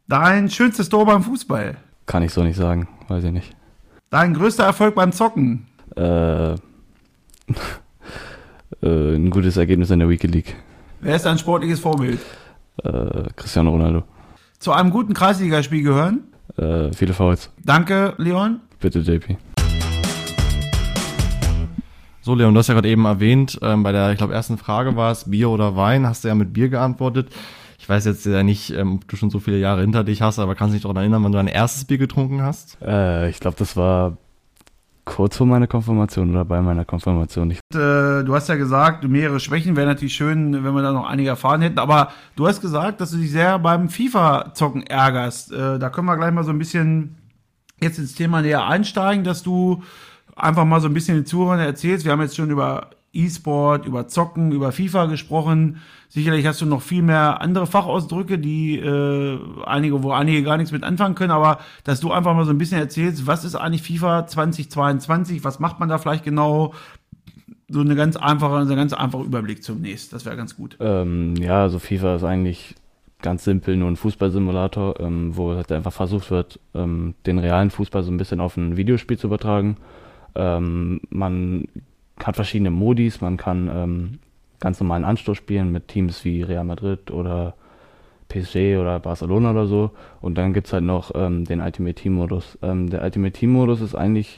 [0.10, 1.78] Dein schönstes Tor beim Fußball?
[2.06, 3.56] Kann ich so nicht sagen, weiß ich nicht.
[4.10, 5.66] Dein größter Erfolg beim Zocken?
[5.96, 6.56] Äh,
[8.82, 10.56] äh, ein gutes Ergebnis in der Weekly League.
[11.02, 12.20] Wer ist dein sportliches Vorbild?
[12.84, 14.04] Äh, Cristiano Ronaldo.
[14.60, 16.24] Zu einem guten Kreisligaspiel gehören?
[16.58, 17.52] Äh, viele Fouls.
[17.64, 18.62] Danke, Leon.
[18.80, 19.38] Bitte, JP.
[22.22, 24.96] So, Leon, du hast ja gerade eben erwähnt, ähm, bei der, ich glaube, ersten Frage
[24.98, 27.30] war es Bier oder Wein, hast du ja mit Bier geantwortet.
[27.80, 30.40] Ich weiß jetzt ja nicht, ähm, ob du schon so viele Jahre hinter dich hast,
[30.40, 32.78] aber kannst dich daran erinnern, wann du dein erstes Bier getrunken hast?
[32.82, 34.18] Äh, ich glaube, das war
[35.08, 37.50] kurz vor meiner Konfirmation oder bei meiner Konfirmation.
[37.50, 41.08] Ich, Äh, du hast ja gesagt, mehrere Schwächen wäre natürlich schön, wenn wir da noch
[41.08, 41.80] einige erfahren hätten.
[41.80, 45.52] Aber du hast gesagt, dass du dich sehr beim FIFA-Zocken ärgerst.
[45.54, 47.16] Äh, da können wir gleich mal so ein bisschen
[47.82, 49.82] jetzt ins Thema näher einsteigen, dass du
[50.36, 52.06] einfach mal so ein bisschen den Zuhörern erzählst.
[52.06, 55.82] Wir haben jetzt schon über E-Sport, über Zocken, über FIFA gesprochen.
[56.10, 60.72] Sicherlich hast du noch viel mehr andere Fachausdrücke, die äh, einige, wo einige gar nichts
[60.72, 63.84] mit anfangen können, aber dass du einfach mal so ein bisschen erzählst, was ist eigentlich
[63.84, 66.74] FIFA 2022, was macht man da vielleicht genau?
[67.70, 70.14] So eine ganz einfache, so ein ganz einfacher Überblick zunächst.
[70.14, 70.78] Das wäre ganz gut.
[70.80, 72.76] ähm, ja, also FIFA ist eigentlich
[73.22, 78.04] ganz simpel nur ein Fußballsimulator, ähm, wo halt einfach versucht wird, ähm, den realen Fußball
[78.04, 79.78] so ein bisschen auf ein Videospiel zu übertragen.
[80.36, 81.66] Ähm, man
[82.24, 84.20] hat verschiedene Modis, man kann ähm,
[84.60, 87.56] ganz normalen Anstoß spielen mit Teams wie Real Madrid oder
[88.30, 89.92] PSG oder Barcelona oder so.
[90.22, 92.58] Und dann gibt's halt noch ähm, den Ultimate Team Modus.
[92.62, 94.36] Ähm, der Ultimate Team Modus ist eigentlich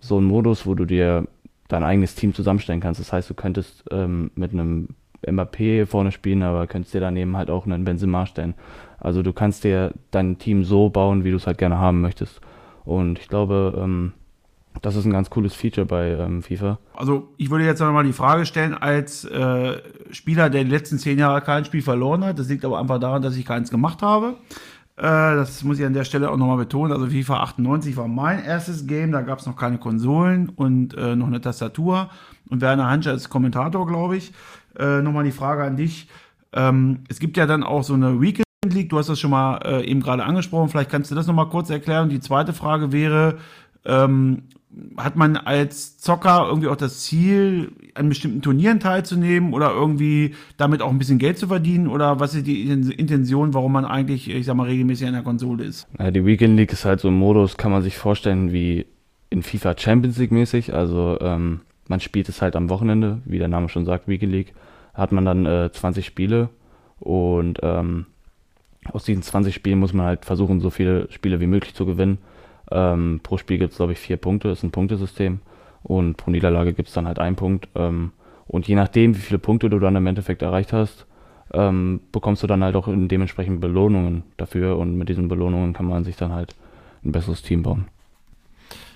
[0.00, 1.26] so ein Modus, wo du dir
[1.68, 3.00] dein eigenes Team zusammenstellen kannst.
[3.00, 4.88] Das heißt, du könntest ähm, mit einem
[5.26, 8.54] Mbappé vorne spielen, aber könntest dir daneben halt auch einen Benzema stellen.
[8.98, 12.40] Also du kannst dir dein Team so bauen, wie du es halt gerne haben möchtest.
[12.84, 14.12] Und ich glaube, ähm,
[14.82, 16.78] das ist ein ganz cooles Feature bei ähm, FIFA.
[16.94, 21.18] Also ich würde jetzt nochmal die Frage stellen, als äh, Spieler, der die letzten zehn
[21.18, 24.36] Jahre kein Spiel verloren hat, das liegt aber einfach daran, dass ich keins gemacht habe.
[24.96, 26.92] Äh, das muss ich an der Stelle auch nochmal betonen.
[26.92, 31.16] Also FIFA 98 war mein erstes Game, da gab es noch keine Konsolen und äh,
[31.16, 32.10] noch eine Tastatur.
[32.48, 34.32] Und Werner Hanscher ist Kommentator, glaube ich.
[34.78, 36.08] Äh, nochmal die Frage an dich.
[36.52, 39.58] Ähm, es gibt ja dann auch so eine Weekend League, du hast das schon mal
[39.64, 42.10] äh, eben gerade angesprochen, vielleicht kannst du das nochmal kurz erklären.
[42.10, 43.38] Die zweite Frage wäre,
[43.86, 44.42] ähm,
[44.96, 50.80] hat man als Zocker irgendwie auch das Ziel, an bestimmten Turnieren teilzunehmen oder irgendwie damit
[50.80, 51.88] auch ein bisschen Geld zu verdienen?
[51.88, 55.64] Oder was ist die Intention, warum man eigentlich, ich sag mal, regelmäßig an der Konsole
[55.64, 55.88] ist?
[55.98, 58.86] Ja, die Weekend League ist halt so ein Modus, kann man sich vorstellen wie
[59.28, 60.72] in FIFA Champions League mäßig.
[60.72, 64.54] Also ähm, man spielt es halt am Wochenende, wie der Name schon sagt, Weekend League.
[64.94, 66.48] Hat man dann äh, 20 Spiele
[66.98, 68.06] und ähm,
[68.92, 72.18] aus diesen 20 Spielen muss man halt versuchen, so viele Spiele wie möglich zu gewinnen.
[72.70, 75.40] Ähm, pro Spiel gibt es, glaube ich, vier Punkte, ist ein Punktesystem.
[75.82, 77.68] Und pro Niederlage gibt es dann halt einen Punkt.
[77.74, 78.12] Ähm,
[78.46, 81.06] und je nachdem, wie viele Punkte du dann im Endeffekt erreicht hast,
[81.52, 84.76] ähm, bekommst du dann halt auch dementsprechend Belohnungen dafür.
[84.76, 86.54] Und mit diesen Belohnungen kann man sich dann halt
[87.04, 87.86] ein besseres Team bauen.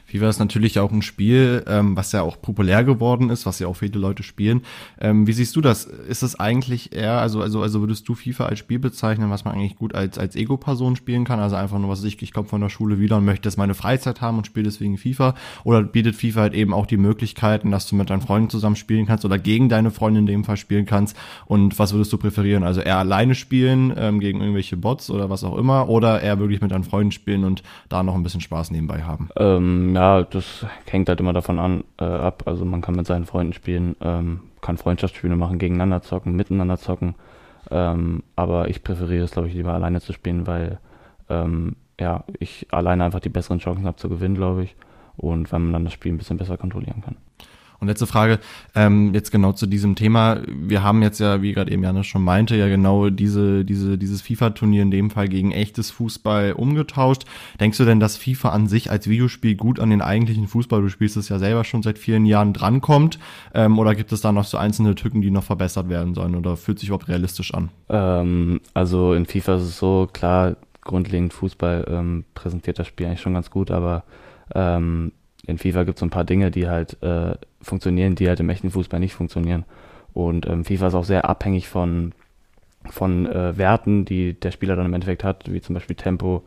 [0.07, 3.67] FIFA ist natürlich auch ein Spiel, ähm, was ja auch populär geworden ist, was ja
[3.67, 4.62] auch viele Leute spielen.
[5.01, 5.87] Ähm, wie siehst du das?
[5.87, 9.55] Ist es eigentlich eher, also, also, also würdest du FIFA als Spiel bezeichnen, was man
[9.55, 11.40] eigentlich gut als, als Ego-Person spielen kann?
[11.40, 13.75] Also einfach nur, was ich, ich komme von der Schule wieder und möchte jetzt meine
[13.75, 15.35] Freizeit haben und spiele deswegen FIFA?
[15.64, 19.07] Oder bietet FIFA halt eben auch die Möglichkeiten, dass du mit deinen Freunden zusammen spielen
[19.07, 21.17] kannst oder gegen deine Freunde in dem Fall spielen kannst?
[21.47, 22.62] Und was würdest du präferieren?
[22.62, 25.88] Also eher alleine spielen, ähm, gegen irgendwelche Bots oder was auch immer?
[25.88, 29.29] Oder eher wirklich mit deinen Freunden spielen und da noch ein bisschen Spaß nebenbei haben?
[29.37, 32.43] Ähm, ja, ja, das hängt halt immer davon an, äh, ab.
[32.47, 37.14] Also man kann mit seinen Freunden spielen, ähm, kann Freundschaftsspiele machen, gegeneinander zocken, miteinander zocken.
[37.71, 40.79] Ähm, aber ich präferiere es, glaube ich, lieber alleine zu spielen, weil
[41.31, 44.77] ähm, ja, ich alleine einfach die besseren Chancen habe zu gewinnen, glaube ich.
[45.17, 47.17] Und weil man dann das Spiel ein bisschen besser kontrollieren kann.
[47.85, 48.38] Und letzte Frage,
[48.75, 50.40] ähm, jetzt genau zu diesem Thema.
[50.49, 54.23] Wir haben jetzt ja, wie gerade eben Janis schon meinte, ja genau diese, diese, dieses
[54.23, 57.25] FIFA-Turnier in dem Fall gegen echtes Fußball umgetauscht.
[57.61, 60.88] Denkst du denn, dass FIFA an sich als Videospiel gut an den eigentlichen Fußball, du
[60.88, 63.18] spielst es ja selber schon seit vielen Jahren, drankommt?
[63.53, 66.37] Ähm, oder gibt es da noch so einzelne Tücken, die noch verbessert werden sollen?
[66.37, 67.68] Oder fühlt sich überhaupt realistisch an?
[67.90, 73.20] Ähm, also in FIFA ist es so, klar, grundlegend Fußball ähm, präsentiert das Spiel eigentlich
[73.20, 74.05] schon ganz gut, aber
[74.55, 75.12] ähm,
[75.47, 78.50] in FIFA gibt es so ein paar Dinge, die halt äh, funktionieren, die halt im
[78.50, 79.64] echten Fußball nicht funktionieren.
[80.12, 82.12] Und ähm, FIFA ist auch sehr abhängig von,
[82.88, 86.42] von äh, Werten, die der Spieler dann im Endeffekt hat, wie zum Beispiel Tempo,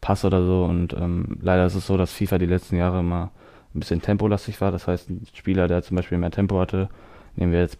[0.00, 0.64] Pass oder so.
[0.64, 3.30] Und ähm, leider ist es so, dass FIFA die letzten Jahre immer
[3.74, 4.72] ein bisschen tempolastig war.
[4.72, 6.88] Das heißt, ein Spieler, der zum Beispiel mehr Tempo hatte,
[7.36, 7.78] nehmen wir jetzt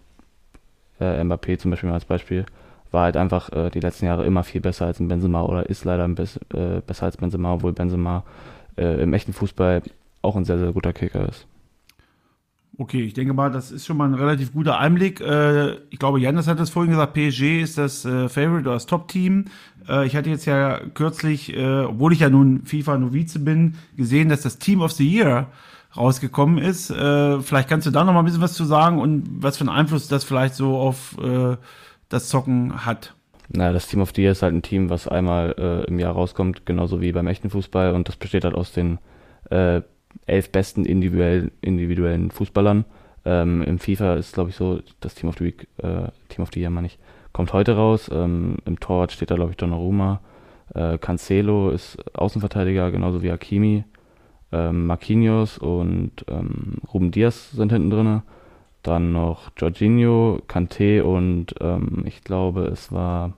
[1.00, 2.44] äh, Mbappé zum Beispiel mal als Beispiel,
[2.90, 5.84] war halt einfach äh, die letzten Jahre immer viel besser als ein Benzema oder ist
[5.84, 8.24] leider ein Bes äh, besser als Benzema, obwohl Benzema
[8.76, 9.82] äh, im echten Fußball
[10.22, 11.46] auch ein sehr, sehr guter Kicker ist.
[12.80, 15.20] Okay, ich denke mal, das ist schon mal ein relativ guter Einblick.
[15.20, 18.86] Äh, ich glaube, Janis hat es vorhin gesagt, PSG ist das äh, Favorite oder das
[18.86, 19.48] Top-Team.
[19.86, 24.56] Äh, ich hatte jetzt ja kürzlich, obwohl ich ja nun FIFA-Novize bin, gesehen, dass das
[24.58, 25.48] Team of the Year
[25.94, 26.86] rausgekommen ist.
[26.86, 29.76] Vielleicht kannst du da noch mal ein bisschen was zu sagen und was für einen
[29.76, 31.16] Einfluss das vielleicht so auf
[32.08, 33.14] das Zocken hat.
[33.48, 36.64] Na, das Team of the Year ist halt ein Team, was einmal im Jahr rauskommt,
[36.64, 38.98] genauso wie beim echten Fußball und das besteht halt aus den
[40.26, 42.84] elf besten individuell, individuellen Fußballern.
[43.24, 46.50] Ähm, Im FIFA ist, glaube ich, so, das Team of the Week, äh, Team of
[46.52, 46.98] the Year, meine ich,
[47.32, 48.10] kommt heute raus.
[48.12, 50.20] Ähm, Im Torwart steht da, glaube ich, Donnarumma.
[50.74, 53.84] Äh, Cancelo ist Außenverteidiger, genauso wie Hakimi.
[54.52, 58.22] Ähm, Marquinhos und ähm, Ruben Diaz sind hinten drin.
[58.82, 63.34] Dann noch Jorginho, Kanté und ähm, ich glaube, es war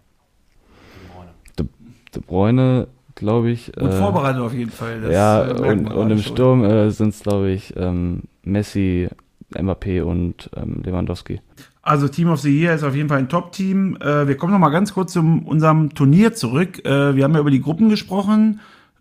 [1.59, 1.67] De,
[2.15, 3.73] De Bruyne glaube ich.
[3.73, 5.01] Gut äh, vorbereitet auf jeden Fall.
[5.01, 6.33] Das ja, äh, und, und im schon.
[6.33, 9.09] Sturm äh, sind es, glaube ich, ähm, Messi,
[9.55, 11.41] Mbappé und ähm, Lewandowski.
[11.83, 13.97] Also Team of the Year ist auf jeden Fall ein Top-Team.
[14.01, 16.85] Äh, wir kommen noch mal ganz kurz zu unserem Turnier zurück.
[16.85, 18.61] Äh, wir haben ja über die Gruppen gesprochen.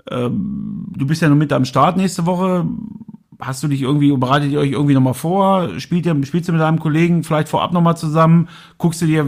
[0.10, 2.66] Ähm, du bist ja noch mit am Start nächste Woche
[3.42, 5.80] hast du dich irgendwie, bereitet ihr euch irgendwie nochmal vor?
[5.80, 8.48] Spielt ihr, spielst du mit deinem Kollegen vielleicht vorab nochmal zusammen?
[8.78, 9.26] Guckst du dir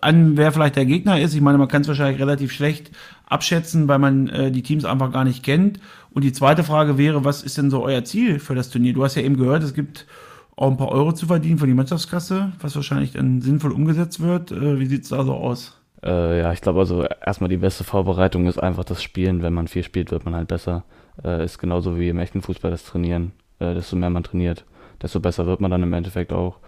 [0.00, 1.34] an, wer vielleicht der Gegner ist?
[1.34, 2.92] Ich meine, man kann es wahrscheinlich relativ schlecht
[3.26, 5.80] abschätzen, weil man äh, die Teams einfach gar nicht kennt.
[6.10, 8.92] Und die zweite Frage wäre, was ist denn so euer Ziel für das Turnier?
[8.92, 10.06] Du hast ja eben gehört, es gibt
[10.54, 14.52] auch ein paar Euro zu verdienen für die Mannschaftskasse, was wahrscheinlich dann sinnvoll umgesetzt wird.
[14.52, 15.76] Äh, wie sieht's da so aus?
[16.04, 19.42] Äh, ja, ich glaube also erstmal die beste Vorbereitung ist einfach das Spielen.
[19.42, 20.84] Wenn man viel spielt, wird man halt besser.
[21.24, 24.64] Äh, ist genauso wie im echten Fußball das Trainieren äh, desto mehr man trainiert,
[25.02, 26.58] desto besser wird man dann im Endeffekt auch.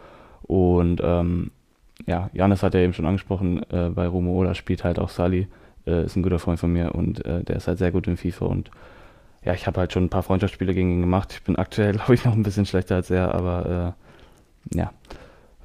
[0.42, 1.50] Und ähm,
[2.06, 5.48] ja, Janis hat ja eben schon angesprochen, äh, bei Romo Ola spielt halt auch Sali,
[5.86, 8.16] äh, ist ein guter Freund von mir und äh, der ist halt sehr gut in
[8.16, 8.70] FIFA und
[9.44, 11.32] ja, ich habe halt schon ein paar Freundschaftsspiele gegen ihn gemacht.
[11.32, 13.94] Ich bin aktuell, glaube ich, noch ein bisschen schlechter als er, aber
[14.72, 14.92] äh, ja,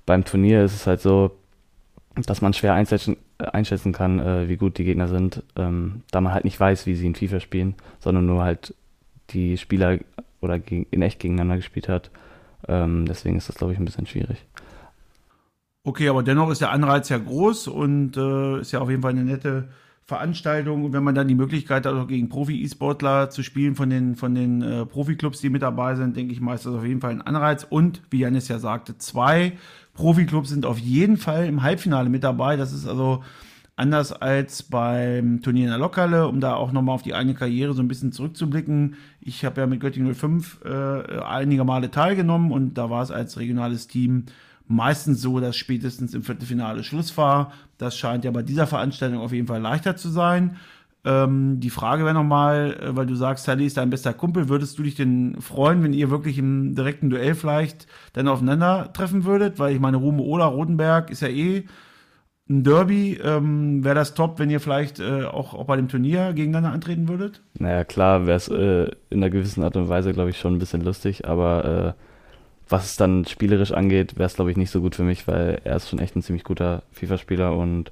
[0.05, 1.31] beim Turnier ist es halt so,
[2.15, 6.33] dass man schwer einschätzen, einschätzen kann, äh, wie gut die Gegner sind, ähm, da man
[6.33, 8.75] halt nicht weiß, wie sie in FIFA spielen, sondern nur halt
[9.31, 9.97] die Spieler
[10.43, 12.11] oder in echt gegeneinander gespielt hat.
[12.67, 14.45] Ähm, deswegen ist das, glaube ich, ein bisschen schwierig.
[15.85, 19.11] Okay, aber dennoch ist der Anreiz ja groß und äh, ist ja auf jeden Fall
[19.11, 19.69] eine nette
[20.05, 20.85] Veranstaltung.
[20.85, 24.33] Und wenn man dann die Möglichkeit hat, auch gegen Profi-E-Sportler zu spielen von den, von
[24.33, 27.11] den äh, Profi-Clubs, die mit dabei sind, denke ich mal, ist das auf jeden Fall
[27.11, 27.65] ein Anreiz.
[27.69, 29.53] Und wie Janis ja sagte, zwei
[29.93, 32.55] Profi-Clubs sind auf jeden Fall im Halbfinale mit dabei.
[32.55, 33.23] Das ist also
[33.75, 37.73] Anders als beim Turnier in der Lokale, um da auch nochmal auf die eigene Karriere
[37.73, 38.95] so ein bisschen zurückzublicken.
[39.19, 43.39] Ich habe ja mit Göttingen 05 äh, einige Male teilgenommen und da war es als
[43.39, 44.25] regionales Team
[44.67, 47.51] meistens so, dass spätestens im Viertelfinale Schluss war.
[47.79, 50.57] Das scheint ja bei dieser Veranstaltung auf jeden Fall leichter zu sein.
[51.05, 54.77] Ähm, die Frage wäre nochmal, äh, weil du sagst, Sally ist dein bester Kumpel, würdest
[54.77, 59.59] du dich denn freuen, wenn ihr wirklich im direkten Duell vielleicht dann aufeinandertreffen würdet?
[59.59, 61.65] Weil ich meine, Rume Ola Rotenberg ist ja eh
[62.49, 63.19] ein Derby.
[63.23, 67.07] Ähm, wäre das top, wenn ihr vielleicht äh, auch, auch bei dem Turnier gegeneinander antreten
[67.07, 67.41] würdet?
[67.57, 70.59] Naja, klar wäre es äh, in einer gewissen Art und Weise, glaube ich, schon ein
[70.59, 72.01] bisschen lustig, aber äh,
[72.69, 75.61] was es dann spielerisch angeht, wäre es, glaube ich, nicht so gut für mich, weil
[75.63, 77.91] er ist schon echt ein ziemlich guter FIFA-Spieler und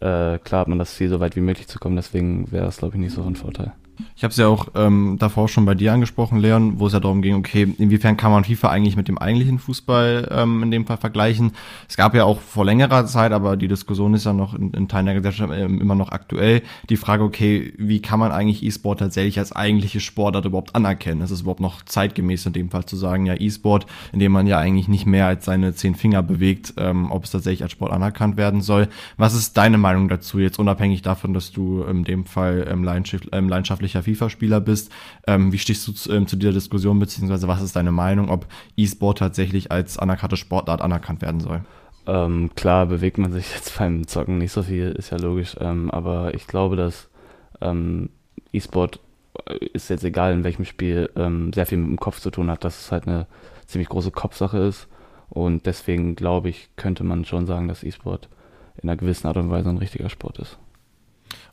[0.00, 2.78] äh, klar hat man das Ziel, so weit wie möglich zu kommen, deswegen wäre es,
[2.78, 3.72] glaube ich, nicht so ein Vorteil.
[4.14, 7.00] Ich habe es ja auch ähm, davor schon bei dir angesprochen, Leon, wo es ja
[7.00, 10.86] darum ging, okay, inwiefern kann man FIFA eigentlich mit dem eigentlichen Fußball ähm, in dem
[10.86, 11.52] Fall vergleichen?
[11.88, 14.88] Es gab ja auch vor längerer Zeit, aber die Diskussion ist ja noch in, in
[14.88, 19.00] Teilen der Gesellschaft ähm, immer noch aktuell, die Frage, okay, wie kann man eigentlich E-Sport
[19.00, 21.20] tatsächlich als eigentliche Sportart überhaupt anerkennen?
[21.20, 24.46] Ist es überhaupt noch zeitgemäß in dem Fall zu sagen, ja, E-Sport, in dem man
[24.46, 27.92] ja eigentlich nicht mehr als seine zehn Finger bewegt, ähm, ob es tatsächlich als Sport
[27.92, 28.88] anerkannt werden soll?
[29.16, 32.84] Was ist deine Meinung dazu, jetzt unabhängig davon, dass du in dem Fall ähm,
[33.32, 34.92] ähm, leidenschaftlich leidenschaftlicher FIFA-Spieler bist.
[35.26, 38.46] Ähm, wie stehst du zu, ähm, zu dieser Diskussion, beziehungsweise was ist deine Meinung, ob
[38.76, 41.62] E-Sport tatsächlich als anerkannte Sportart anerkannt werden soll?
[42.06, 45.90] Ähm, klar bewegt man sich jetzt beim Zocken nicht so viel, ist ja logisch, ähm,
[45.90, 47.08] aber ich glaube, dass
[47.60, 48.10] ähm,
[48.52, 49.00] E-Sport
[49.46, 52.50] äh, ist jetzt egal in welchem Spiel ähm, sehr viel mit dem Kopf zu tun
[52.50, 53.26] hat, dass es halt eine
[53.66, 54.88] ziemlich große Kopfsache ist
[55.28, 58.28] und deswegen glaube ich, könnte man schon sagen, dass E-Sport
[58.80, 60.58] in einer gewissen Art und Weise ein richtiger Sport ist.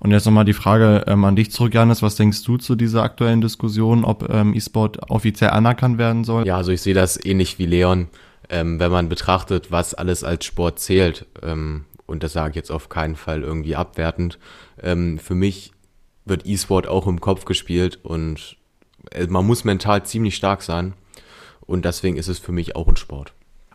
[0.04, 2.02] Und jetzt nochmal die Frage ähm, an dich zurück, Janis.
[2.02, 6.46] Was denkst du zu dieser aktuellen Diskussion, ob ähm, E-Sport offiziell anerkannt werden soll?
[6.46, 8.10] Ja, also ich sehe das ähnlich wie Leon,
[8.50, 11.26] ähm, wenn man betrachtet, was alles als Sport zählt.
[11.42, 14.40] Ähm, und das sage ich jetzt auf keinen Fall irgendwie abwertend.
[14.82, 15.72] Ähm, für mich
[16.26, 18.58] wird E-Sport auch im Kopf gespielt und
[19.12, 20.96] äh, man muss mental ziemlich stark sein.
[21.62, 23.34] Und deswegen ist es für mich auch ein Sport.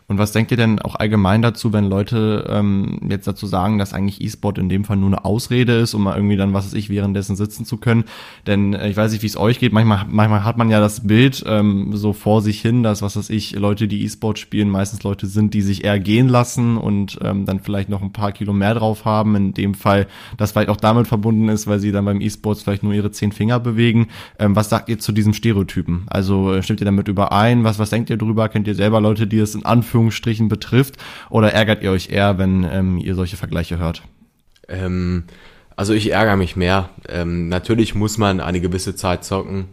[0.09, 3.93] Und was denkt ihr denn auch allgemein dazu, wenn Leute ähm, jetzt dazu sagen, dass
[3.93, 6.73] eigentlich E-Sport in dem Fall nur eine Ausrede ist, um mal irgendwie dann, was weiß
[6.73, 8.05] ich, währenddessen sitzen zu können?
[8.47, 9.71] Denn äh, ich weiß nicht, wie es euch geht.
[9.71, 13.29] Manchmal, manchmal hat man ja das Bild ähm, so vor sich hin, dass, was weiß
[13.29, 17.45] ich, Leute, die E-Sport spielen, meistens Leute sind, die sich eher gehen lassen und ähm,
[17.45, 19.35] dann vielleicht noch ein paar Kilo mehr drauf haben.
[19.35, 22.81] In dem Fall, das vielleicht auch damit verbunden ist, weil sie dann beim E-Sports vielleicht
[22.81, 24.07] nur ihre zehn Finger bewegen.
[24.39, 26.05] Ähm, was sagt ihr zu diesem Stereotypen?
[26.07, 27.63] Also äh, stimmt ihr damit überein?
[27.63, 28.49] Was, was denkt ihr drüber?
[28.49, 30.95] Kennt ihr selber Leute, die es in Anführungszeichen Anführungsstrichen betrifft?
[31.29, 34.03] Oder ärgert ihr euch eher, wenn ähm, ihr solche Vergleiche hört?
[34.67, 35.23] Ähm,
[35.75, 36.89] also ich ärgere mich mehr.
[37.07, 39.65] Ähm, natürlich muss man eine gewisse Zeit zocken,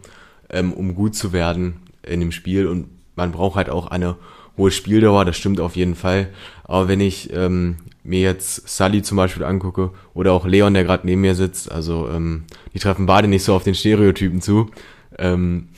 [0.49, 4.15] ähm, um gut zu werden in dem Spiel und man braucht halt auch eine
[4.57, 6.29] hohe Spieldauer, das stimmt auf jeden Fall.
[6.63, 11.05] Aber wenn ich ähm, mir jetzt Sully zum Beispiel angucke oder auch Leon, der gerade
[11.05, 14.69] neben mir sitzt, also ähm, die treffen beide nicht so auf den Stereotypen zu.
[15.17, 15.69] Ähm,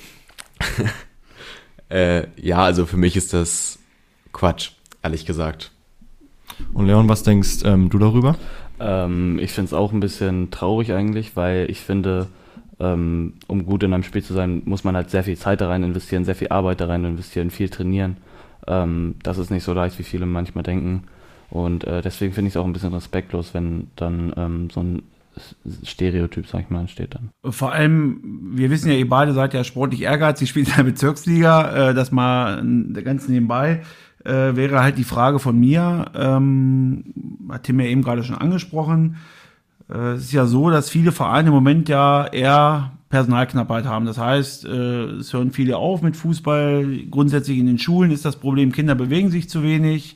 [1.90, 3.79] äh, ja, also für mich ist das
[4.34, 4.72] Quatsch,
[5.04, 5.72] ehrlich gesagt.
[6.74, 8.36] Und Leon, was denkst ähm, du darüber?
[8.80, 12.28] Ähm, ich finde es auch ein bisschen traurig eigentlich, weil ich finde,
[12.80, 15.68] ähm, um gut in einem Spiel zu sein, muss man halt sehr viel Zeit da
[15.68, 18.18] rein investieren, sehr viel Arbeit da rein investieren, viel trainieren.
[18.68, 21.04] Ähm, das ist nicht so leicht, wie viele manchmal denken.
[21.50, 25.02] Und äh, deswegen finde ich es auch ein bisschen respektlos, wenn dann ähm, so ein
[25.84, 27.30] Stereotyp, sag ich mal, entsteht dann.
[27.52, 31.90] Vor allem, wir wissen ja, ihr beide seid ja sportlich ehrgeizig, spielt in der Bezirksliga,
[31.90, 32.64] äh, das mal
[33.04, 33.82] ganz nebenbei
[34.26, 37.06] äh, wäre halt die Frage von mir, ähm,
[37.50, 39.18] hat Tim ja eben gerade schon angesprochen,
[39.90, 44.06] äh, es ist ja so, dass viele Vereine im Moment ja eher Personalknappheit haben.
[44.06, 46.86] Das heißt, äh, es hören viele auf mit Fußball.
[47.10, 50.16] Grundsätzlich in den Schulen ist das Problem, Kinder bewegen sich zu wenig.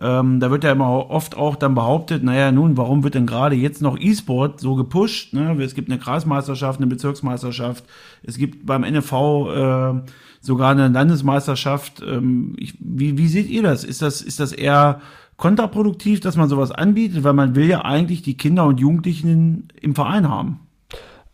[0.00, 3.54] Ähm, da wird ja immer oft auch dann behauptet, naja, nun, warum wird denn gerade
[3.54, 5.34] jetzt noch E-Sport so gepusht?
[5.34, 5.54] Ne?
[5.62, 7.84] Es gibt eine Kreismeisterschaft, eine Bezirksmeisterschaft,
[8.22, 10.00] es gibt beim NFV äh,
[10.40, 12.02] sogar eine Landesmeisterschaft.
[12.02, 13.84] Ähm, wie, wie seht ihr das?
[13.84, 15.00] Ist das, ist das eher
[15.36, 19.94] kontraproduktiv, dass man sowas anbietet, weil man will ja eigentlich die Kinder und Jugendlichen im
[19.94, 20.60] Verein haben?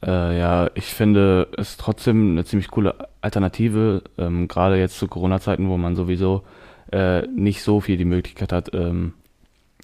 [0.05, 5.69] Äh, ja, ich finde es trotzdem eine ziemlich coole Alternative, ähm, gerade jetzt zu Corona-Zeiten,
[5.69, 6.45] wo man sowieso
[6.93, 9.15] äh, nicht so viel die Möglichkeit hat, ähm,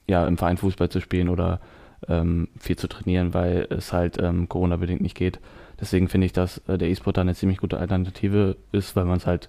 [0.06, 1.60] ja, im Verein Fußball zu spielen oder
[2.08, 5.40] ähm, viel zu trainieren, weil es halt ähm, Corona-bedingt nicht geht.
[5.80, 9.16] Deswegen finde ich, dass äh, der E-Sport da eine ziemlich gute Alternative ist, weil man
[9.16, 9.48] es halt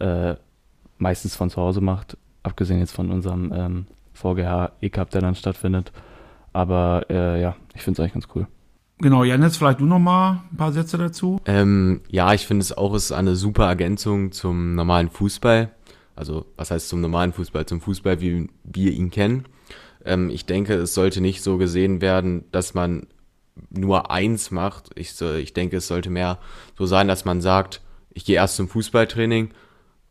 [0.00, 0.34] äh,
[0.98, 5.92] meistens von zu Hause macht, abgesehen jetzt von unserem ähm, VGH E-Cup, der dann stattfindet.
[6.52, 8.46] Aber äh, ja, ich finde es eigentlich ganz cool.
[8.98, 11.38] Genau, Janis, vielleicht du noch mal ein paar Sätze dazu.
[11.44, 15.70] Ähm, ja, ich finde es auch ist eine super Ergänzung zum normalen Fußball.
[16.14, 17.66] Also was heißt zum normalen Fußball?
[17.66, 19.44] Zum Fußball, wie wir ihn kennen.
[20.06, 23.06] Ähm, ich denke, es sollte nicht so gesehen werden, dass man
[23.70, 24.90] nur eins macht.
[24.94, 26.38] Ich, ich denke, es sollte mehr
[26.76, 27.80] so sein, dass man sagt,
[28.10, 29.50] ich gehe erst zum Fußballtraining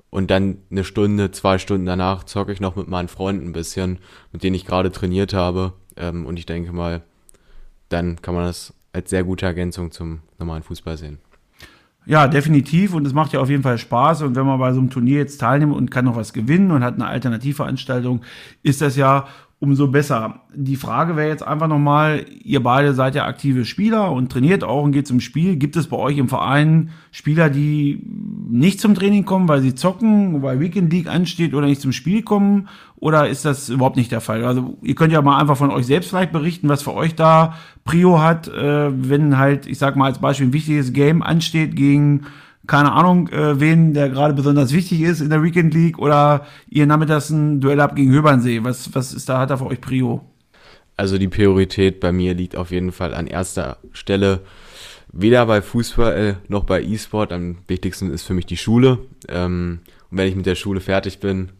[0.10, 4.00] und dann eine Stunde, zwei Stunden danach zocke ich noch mit meinen Freunden ein bisschen,
[4.32, 5.74] mit denen ich gerade trainiert habe.
[5.98, 7.04] Ähm, und ich denke mal,
[7.90, 11.20] dann kann man das als sehr gute Ergänzung zum normalen Fußball sehen.
[12.06, 12.94] Ja, definitiv.
[12.94, 14.22] Und es macht ja auf jeden Fall Spaß.
[14.22, 16.84] Und wenn man bei so einem Turnier jetzt teilnimmt und kann noch was gewinnen und
[16.84, 18.22] hat eine Alternativveranstaltung,
[18.62, 19.28] ist das ja
[19.66, 20.42] umso besser.
[20.54, 24.84] Die Frage wäre jetzt einfach nochmal, ihr beide seid ja aktive Spieler und trainiert auch
[24.84, 25.58] und geht zum Spiel.
[25.58, 28.02] Gibt es bei euch im Verein Spieler, die
[28.50, 32.22] nicht zum Training kommen, weil sie zocken, weil Weekend League ansteht oder nicht zum Spiel
[32.22, 32.70] kommen?
[32.96, 34.46] Oder ist das überhaupt nicht der Fall?
[34.46, 37.56] Also ihr könnt ja mal einfach von euch selbst vielleicht berichten, was für euch da
[37.84, 42.26] Prio hat, äh, wenn halt, ich sag mal als Beispiel ein wichtiges Game ansteht gegen
[42.68, 46.86] keine Ahnung, äh, wen der gerade besonders wichtig ist in der Weekend League oder ihr
[46.86, 48.64] nachmittags ein Duell ab gegen Höbernsee.
[48.64, 50.22] Was, was ist da, hat da für euch Prio?
[50.98, 54.42] Also die Priorität bei mir liegt auf jeden Fall an erster Stelle.
[55.12, 57.32] Weder bei Fußball noch bei E-Sport.
[57.32, 59.00] Am wichtigsten ist für mich die Schule.
[59.28, 61.52] Ähm, und wenn ich mit der Schule fertig bin,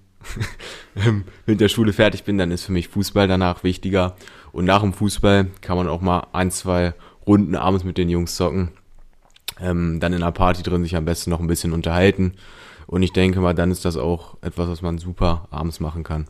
[1.46, 4.16] mit der Schule fertig bin, dann ist für mich Fußball danach wichtiger.
[4.52, 6.94] Und nach dem Fußball kann man auch mal ein, zwei
[7.28, 8.72] Runden abends mit den Jungs zocken
[9.62, 12.34] ähm, dann in einer Party drin sich am besten noch ein bisschen unterhalten.
[12.88, 16.28] Und ich denke mal, dann ist das auch etwas, was man super abends machen kann.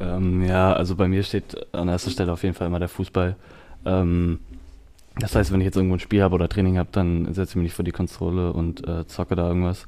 [0.00, 3.36] Ähm, ja, also bei mir steht an erster Stelle auf jeden Fall immer der Fußball.
[3.84, 4.38] Ähm,
[5.16, 7.56] das heißt, wenn ich jetzt irgendwo ein Spiel habe oder Training habe, dann setze ich
[7.56, 9.86] mich nicht vor die Konsole und äh, zocke da irgendwas.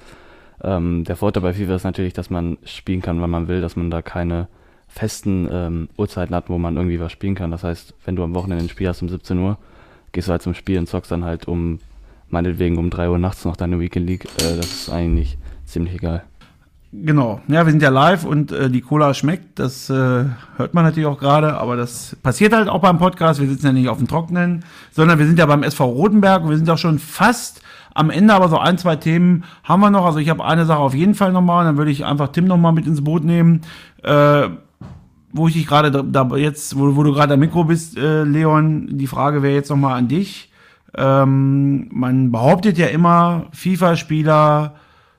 [0.63, 3.77] Ähm, der Vorteil bei FIFA ist natürlich, dass man spielen kann, wann man will, dass
[3.77, 4.49] man da keine
[4.89, 7.51] festen ähm, Uhrzeiten hat, wo man irgendwie was spielen kann.
[7.51, 9.59] Das heißt, wenn du am Wochenende ein Spiel hast um 17 Uhr,
[10.13, 11.81] gehst du halt zum Spiel und zockst dann halt um
[12.29, 16.25] meinetwegen um 3 Uhr nachts noch deine Weekend League, äh, das ist eigentlich ziemlich egal.
[16.93, 20.25] Genau, ja, wir sind ja live und äh, die Cola schmeckt, das äh,
[20.57, 23.73] hört man natürlich auch gerade, aber das passiert halt auch beim Podcast, wir sitzen ja
[23.73, 26.79] nicht auf dem Trockenen, sondern wir sind ja beim SV Rotenberg und wir sind auch
[26.79, 27.61] schon fast
[27.93, 30.79] am Ende, aber so ein, zwei Themen haben wir noch, also ich habe eine Sache
[30.79, 33.63] auf jeden Fall nochmal, dann würde ich einfach Tim nochmal mit ins Boot nehmen,
[34.03, 34.49] äh,
[35.33, 38.23] wo ich dich gerade da, da, jetzt, wo, wo du gerade am Mikro bist, äh,
[38.23, 40.51] Leon, die Frage wäre jetzt nochmal an dich
[40.97, 44.75] ähm, man behauptet ja immer, FIFA-Spieler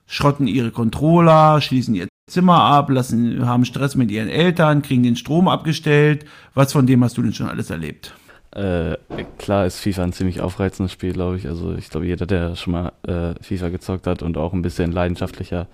[0.07, 5.15] schrotten ihre Controller, schließen ihr Zimmer ab, lassen, haben Stress mit ihren Eltern, kriegen den
[5.15, 6.25] Strom abgestellt.
[6.53, 8.13] Was von dem hast du denn schon alles erlebt?
[8.51, 8.97] Äh,
[9.37, 11.47] klar ist FIFA ein ziemlich aufreizendes Spiel, glaube ich.
[11.47, 14.91] Also ich glaube, jeder, der schon mal äh, FIFA gezockt hat und auch ein bisschen
[14.91, 15.67] leidenschaftlicher,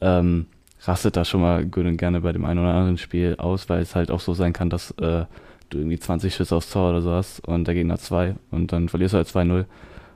[0.00, 0.46] ähm,
[0.82, 3.80] rastet da schon mal gut und gerne bei dem einen oder anderen Spiel aus, weil
[3.80, 5.24] es halt auch so sein kann, dass äh,
[5.70, 8.88] du irgendwie 20 Schüsse aufs Tor oder so hast und der Gegner 2 und dann
[8.88, 9.64] verlierst du halt 2-0.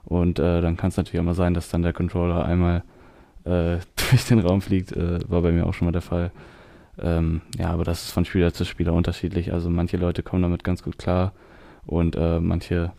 [0.04, 2.82] Und äh, dann kann es natürlich auch mal sein, dass dann der Controller einmal
[3.44, 3.78] äh,
[4.10, 4.92] durch den Raum fliegt.
[4.92, 6.30] Äh, war bei mir auch schon mal der Fall.
[6.98, 9.52] Ähm, ja, aber das ist von Spieler zu Spieler unterschiedlich.
[9.52, 11.32] Also manche Leute kommen damit ganz gut klar
[11.86, 12.92] und äh, manche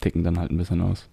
[0.00, 1.08] ticken dann halt ein bisschen aus.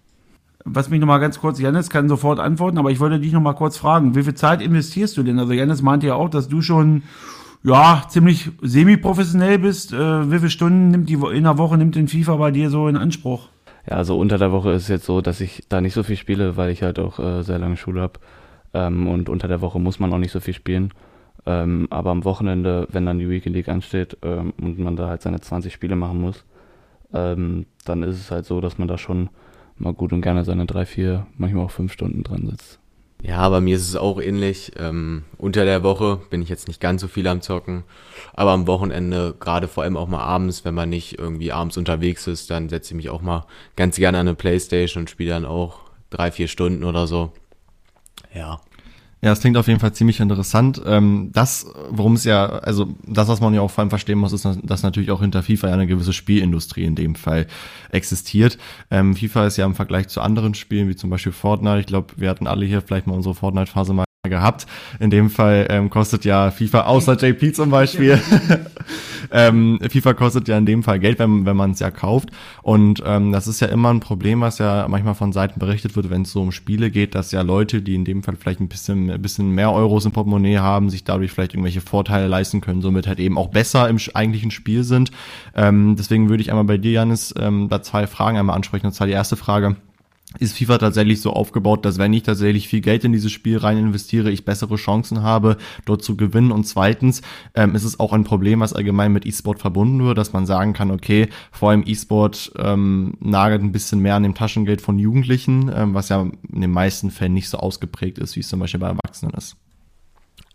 [0.68, 3.78] Was mich nochmal ganz kurz, Janis kann sofort antworten, aber ich wollte dich nochmal kurz
[3.78, 5.38] fragen, wie viel Zeit investierst du denn?
[5.38, 7.04] Also Janis meinte ja auch, dass du schon
[7.66, 12.08] ja, ziemlich semi-professionell bist, äh, wie viele Stunden nimmt die in der Woche nimmt den
[12.08, 13.50] FIFA bei dir so in Anspruch?
[13.90, 16.16] Ja, also unter der Woche ist es jetzt so, dass ich da nicht so viel
[16.16, 18.20] spiele, weil ich halt auch äh, sehr lange Schule habe.
[18.74, 20.94] Ähm, und unter der Woche muss man auch nicht so viel spielen.
[21.48, 25.24] Ähm, aber am Wochenende, wenn dann die Weekend League ansteht ähm, und man da halt
[25.24, 26.46] seine 20 Spiele machen muss,
[27.14, 29.30] ähm, dann ist es halt so, dass man da schon
[29.78, 32.80] mal gut und gerne seine drei, vier, manchmal auch fünf Stunden dran sitzt.
[33.28, 34.74] Ja, bei mir ist es auch ähnlich.
[34.78, 37.84] Ähm, unter der Woche bin ich jetzt nicht ganz so viel am Zocken,
[38.34, 42.28] aber am Wochenende, gerade vor allem auch mal abends, wenn man nicht irgendwie abends unterwegs
[42.28, 45.46] ist, dann setze ich mich auch mal ganz gerne an eine Playstation und spiele dann
[45.46, 45.80] auch
[46.12, 47.32] drei, vier Stunden oder so.
[48.34, 48.62] Ja.
[49.26, 50.80] Ja, es klingt auf jeden Fall ziemlich interessant.
[50.86, 54.34] Ähm, das, worum es ja, also das, was man ja auch vor allem verstehen muss,
[54.34, 57.48] ist, dass natürlich auch hinter FIFA ja eine gewisse Spielindustrie in dem Fall
[57.90, 58.60] existiert.
[58.92, 62.14] Ähm, FIFA ist ja im Vergleich zu anderen Spielen, wie zum Beispiel Fortnite, ich glaube,
[62.18, 64.66] wir hatten alle hier vielleicht mal unsere Fortnite-Phase mal gehabt.
[65.00, 68.20] In dem Fall ähm, kostet ja FIFA, außer JP zum Beispiel,
[69.32, 72.30] ähm, FIFA kostet ja in dem Fall Geld, wenn, wenn man es ja kauft.
[72.62, 76.10] Und ähm, das ist ja immer ein Problem, was ja manchmal von Seiten berichtet wird,
[76.10, 78.68] wenn es so um Spiele geht, dass ja Leute, die in dem Fall vielleicht ein
[78.68, 82.82] bisschen, ein bisschen mehr Euros im Portemonnaie haben, sich dadurch vielleicht irgendwelche Vorteile leisten können,
[82.82, 85.12] somit halt eben auch besser im eigentlichen Spiel sind.
[85.56, 88.88] Ähm, deswegen würde ich einmal bei dir, Janis, ähm, da zwei Fragen einmal ansprechen.
[88.88, 89.76] Und zwar die erste Frage
[90.40, 93.78] ist FIFA tatsächlich so aufgebaut, dass wenn ich tatsächlich viel Geld in dieses Spiel rein
[93.78, 96.52] investiere, ich bessere Chancen habe, dort zu gewinnen.
[96.52, 97.22] Und zweitens
[97.54, 100.74] ähm, ist es auch ein Problem, was allgemein mit E-Sport verbunden wird, dass man sagen
[100.74, 105.72] kann, okay, vor allem E-Sport ähm, nagelt ein bisschen mehr an dem Taschengeld von Jugendlichen,
[105.74, 108.80] ähm, was ja in den meisten Fällen nicht so ausgeprägt ist, wie es zum Beispiel
[108.80, 109.56] bei Erwachsenen ist.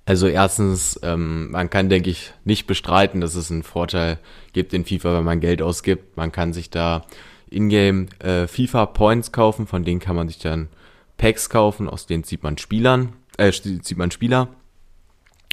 [0.07, 4.19] Also erstens, ähm, man kann, denke ich, nicht bestreiten, dass es einen Vorteil
[4.53, 6.17] gibt in FIFA, wenn man Geld ausgibt.
[6.17, 7.05] Man kann sich da
[7.51, 10.69] Ingame äh, FIFA Points kaufen, von denen kann man sich dann
[11.17, 14.49] Packs kaufen, aus denen zieht man Spielern, äh, zieht man Spieler.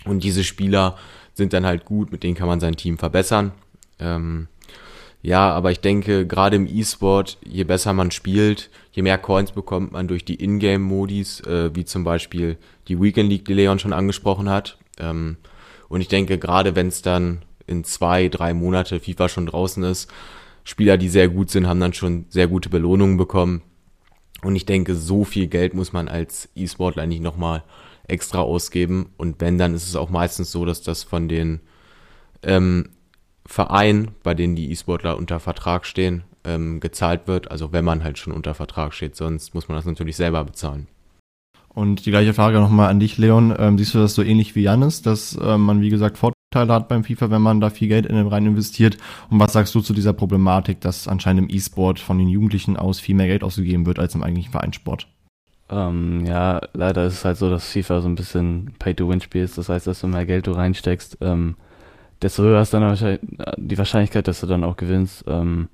[0.06, 0.98] Und diese Spieler
[1.34, 3.52] sind dann halt gut, mit denen kann man sein Team verbessern.
[4.00, 4.48] Ähm,
[5.24, 9.92] Ja, aber ich denke, gerade im E-Sport, je besser man spielt, je mehr Coins bekommt
[9.92, 14.48] man durch die Ingame-Modis, äh, wie zum Beispiel die Weekend League, die Leon schon angesprochen
[14.50, 14.78] hat.
[15.00, 15.38] Ähm,
[15.90, 20.10] und ich denke, gerade wenn es dann in zwei, drei Monate FIFA schon draußen ist,
[20.68, 23.62] Spieler, die sehr gut sind, haben dann schon sehr gute Belohnungen bekommen.
[24.44, 27.64] Und ich denke, so viel Geld muss man als E-Sportler nicht nochmal
[28.06, 29.14] extra ausgeben.
[29.16, 31.62] Und wenn, dann ist es auch meistens so, dass das von den
[32.44, 32.90] ähm,
[33.46, 37.50] Vereinen, bei denen die E-Sportler unter Vertrag stehen, ähm, gezahlt wird.
[37.50, 40.88] Also wenn man halt schon unter Vertrag steht, sonst muss man das natürlich selber bezahlen.
[41.78, 43.54] Und die gleiche Frage nochmal an dich, Leon.
[43.56, 46.88] Ähm, siehst du das so ähnlich wie Janis, dass äh, man, wie gesagt, Vorteile hat
[46.88, 48.98] beim FIFA, wenn man da viel Geld in den rein investiert?
[49.30, 53.00] Und was sagst du zu dieser Problematik, dass anscheinend im E-Sport von den Jugendlichen aus
[53.00, 55.08] viel mehr Geld ausgegeben wird als im eigentlichen Vereinssport?
[55.70, 59.60] Ähm, ja, leider ist es halt so, dass FIFA so ein bisschen Pay-to-Win-Spiel ist.
[59.60, 61.58] Das heißt, dass du mehr Geld du reinsteckst, ähm,
[62.24, 63.20] desto höher ist dann
[63.58, 65.26] die Wahrscheinlichkeit, dass du dann auch gewinnst.
[65.28, 65.68] Ähm,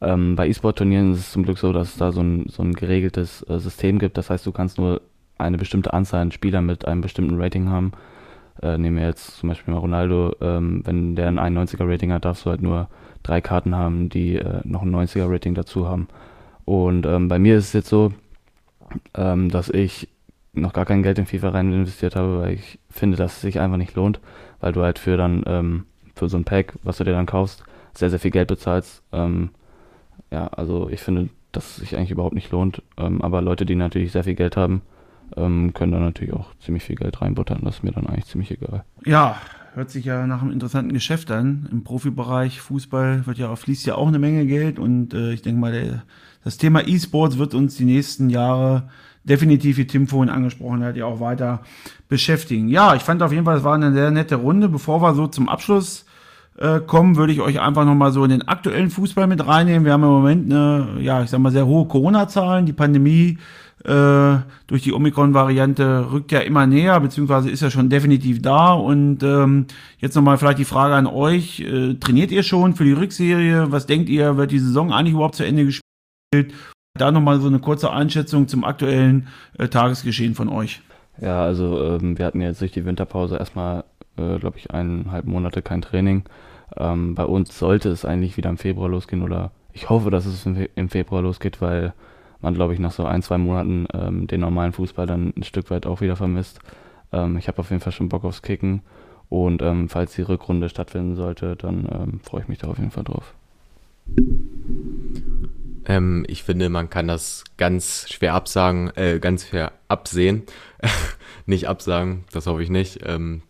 [0.00, 2.72] ähm, bei E-Sport-Turnieren ist es zum Glück so, dass es da so ein, so ein
[2.72, 4.16] geregeltes äh, System gibt.
[4.16, 5.02] Das heißt, du kannst nur
[5.38, 7.92] eine bestimmte Anzahl an Spielern mit einem bestimmten Rating haben.
[8.62, 12.24] Äh, nehmen wir jetzt zum Beispiel mal Ronaldo, ähm, wenn der ein 91er Rating hat,
[12.24, 12.88] darfst du halt nur
[13.22, 16.08] drei Karten haben, die äh, noch ein 90er Rating dazu haben.
[16.64, 18.12] Und ähm, bei mir ist es jetzt so,
[19.14, 20.08] ähm, dass ich
[20.52, 23.60] noch gar kein Geld in FIFA rein investiert habe, weil ich finde, dass es sich
[23.60, 24.20] einfach nicht lohnt,
[24.60, 25.84] weil du halt für dann, ähm,
[26.14, 27.62] für so ein Pack, was du dir dann kaufst,
[27.92, 29.02] sehr, sehr viel Geld bezahlst.
[29.12, 29.50] Ähm,
[30.30, 32.82] ja, also ich finde, dass es sich eigentlich überhaupt nicht lohnt.
[32.96, 34.82] Ähm, aber Leute, die natürlich sehr viel Geld haben,
[35.36, 37.60] ähm, können da natürlich auch ziemlich viel Geld reinbuttern.
[37.62, 38.84] Das ist mir dann eigentlich ziemlich egal.
[39.04, 39.36] Ja,
[39.74, 41.68] hört sich ja nach einem interessanten Geschäft an.
[41.70, 45.60] Im Profibereich Fußball wird ja fließt ja auch eine Menge Geld und äh, ich denke
[45.60, 46.02] mal, der,
[46.44, 48.88] das Thema E-Sports wird uns die nächsten Jahre
[49.24, 51.62] definitiv, wie Tim vorhin angesprochen hat, ja auch weiter
[52.08, 52.68] beschäftigen.
[52.68, 54.68] Ja, ich fand auf jeden Fall, es war eine sehr nette Runde.
[54.68, 56.06] Bevor wir so zum Abschluss
[56.58, 59.84] äh, kommen, würde ich euch einfach nochmal so in den aktuellen Fußball mit reinnehmen.
[59.84, 62.66] Wir haben im Moment eine, ja, ich sag mal, sehr hohe Corona-Zahlen.
[62.66, 63.38] Die Pandemie
[63.86, 68.72] äh, durch die Omikron-Variante rückt ja immer näher, beziehungsweise ist ja schon definitiv da.
[68.72, 69.66] Und ähm,
[69.98, 71.60] jetzt nochmal vielleicht die Frage an euch.
[71.60, 73.70] Äh, trainiert ihr schon für die Rückserie?
[73.70, 76.52] Was denkt ihr, wird die Saison eigentlich überhaupt zu Ende gespielt?
[76.98, 79.28] Da nochmal so eine kurze Einschätzung zum aktuellen
[79.58, 80.82] äh, Tagesgeschehen von euch.
[81.20, 83.84] Ja, also ähm, wir hatten jetzt durch die Winterpause erstmal,
[84.16, 86.24] äh, glaube ich, eineinhalb Monate kein Training.
[86.76, 90.44] Ähm, bei uns sollte es eigentlich wieder im Februar losgehen oder ich hoffe, dass es
[90.46, 91.92] im Februar losgeht, weil
[92.40, 95.70] man, glaube ich, nach so ein, zwei Monaten ähm, den normalen Fußball dann ein Stück
[95.70, 96.60] weit auch wieder vermisst.
[97.12, 98.82] Ähm, ich habe auf jeden Fall schon Bock aufs Kicken
[99.28, 102.90] und ähm, falls die Rückrunde stattfinden sollte, dann ähm, freue ich mich da auf jeden
[102.90, 103.34] Fall drauf.
[105.86, 110.42] Ähm, ich finde, man kann das ganz schwer absagen, äh, ganz schwer absehen.
[111.46, 113.00] nicht absagen, das hoffe ich nicht.
[113.04, 113.42] Ähm,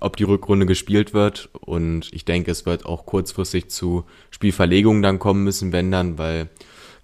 [0.00, 5.20] ob die Rückrunde gespielt wird und ich denke, es wird auch kurzfristig zu Spielverlegungen dann
[5.20, 6.48] kommen müssen, wenn dann, weil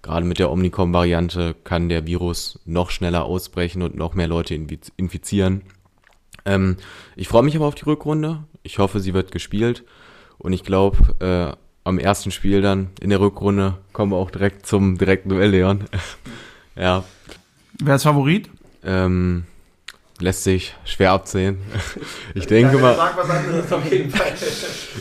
[0.01, 5.63] gerade mit der Omnicom-Variante kann der Virus noch schneller ausbrechen und noch mehr Leute infizieren.
[6.45, 6.77] Ähm,
[7.15, 8.43] ich freue mich aber auf die Rückrunde.
[8.63, 9.83] Ich hoffe, sie wird gespielt
[10.37, 14.65] und ich glaube, äh, am ersten Spiel dann in der Rückrunde kommen wir auch direkt
[14.65, 15.85] zum direkten Duell, Leon.
[16.75, 17.03] ja.
[17.81, 18.49] Wer ist Favorit?
[18.83, 19.45] Ähm,
[20.19, 21.59] lässt sich schwer absehen.
[22.35, 22.95] Ich denke mal,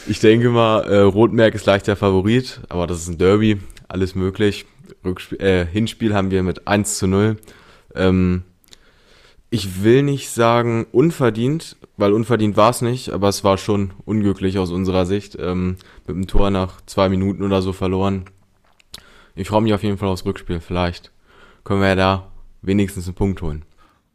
[0.06, 4.14] ich denke mal, äh, Rotmerk ist leicht der Favorit, aber das ist ein Derby, alles
[4.14, 4.66] möglich.
[5.04, 7.36] Rückspiel, äh, Hinspiel haben wir mit 1 zu 0.
[7.94, 8.42] Ähm,
[9.50, 14.58] ich will nicht sagen unverdient, weil unverdient war es nicht, aber es war schon unglücklich
[14.58, 15.36] aus unserer Sicht.
[15.40, 15.76] Ähm,
[16.06, 18.26] mit dem Tor nach zwei Minuten oder so verloren.
[19.34, 20.60] Ich freue mich auf jeden Fall aufs Rückspiel.
[20.60, 21.12] Vielleicht
[21.64, 23.64] können wir ja da wenigstens einen Punkt holen.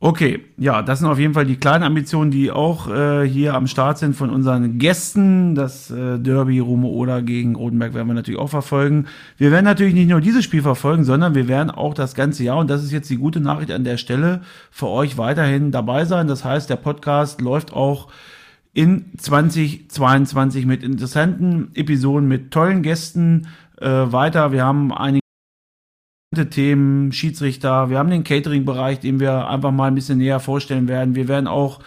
[0.06, 3.68] Okay, ja, das sind auf jeden Fall die kleinen Ambitionen, die auch äh, hier am
[3.68, 5.56] Start sind von unseren Gästen.
[5.56, 9.06] Das äh, Derby Rume oder gegen Rodenberg werden wir natürlich auch verfolgen.
[9.38, 12.58] Wir werden natürlich nicht nur dieses Spiel verfolgen, sondern wir werden auch das ganze Jahr,
[12.58, 14.42] und das ist jetzt die gute Nachricht an der Stelle,
[14.72, 16.28] für euch weiterhin dabei sein.
[16.28, 18.10] Das heißt, der Podcast läuft auch
[18.74, 23.48] in 2022 mit interessanten Episoden, mit tollen Gästen
[23.80, 24.52] äh, weiter.
[24.52, 25.23] Wir haben einige
[26.34, 31.16] Themen, Schiedsrichter, wir haben den Catering-Bereich, den wir einfach mal ein bisschen näher vorstellen werden.
[31.16, 31.80] Wir werden auch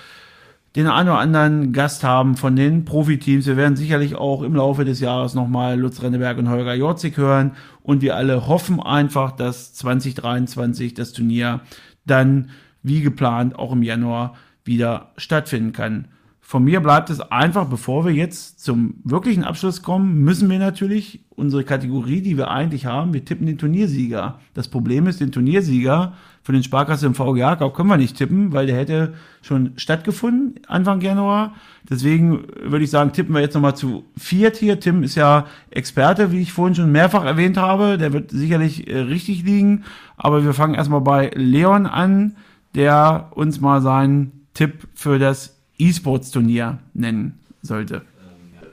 [0.76, 3.46] den einen oder anderen Gast haben von den Profiteams.
[3.46, 7.52] Wir werden sicherlich auch im Laufe des Jahres nochmal Lutz Renneberg und Holger Jorzig hören.
[7.82, 11.60] Und wir alle hoffen einfach, dass 2023 das Turnier
[12.04, 12.50] dann
[12.82, 16.08] wie geplant auch im Januar wieder stattfinden kann.
[16.48, 21.24] Von mir bleibt es einfach, bevor wir jetzt zum wirklichen Abschluss kommen, müssen wir natürlich
[21.30, 24.38] unsere Kategorie, die wir eigentlich haben, wir tippen den Turniersieger.
[24.54, 26.12] Das Problem ist, den Turniersieger
[26.44, 31.00] für den Sparkasse im VGA können wir nicht tippen, weil der hätte schon stattgefunden Anfang
[31.00, 31.54] Januar.
[31.90, 34.78] Deswegen würde ich sagen, tippen wir jetzt nochmal zu viert hier.
[34.78, 37.98] Tim ist ja Experte, wie ich vorhin schon mehrfach erwähnt habe.
[37.98, 39.82] Der wird sicherlich äh, richtig liegen.
[40.16, 42.36] Aber wir fangen erstmal bei Leon an,
[42.76, 48.02] der uns mal seinen Tipp für das E-Sports-Turnier nennen sollte.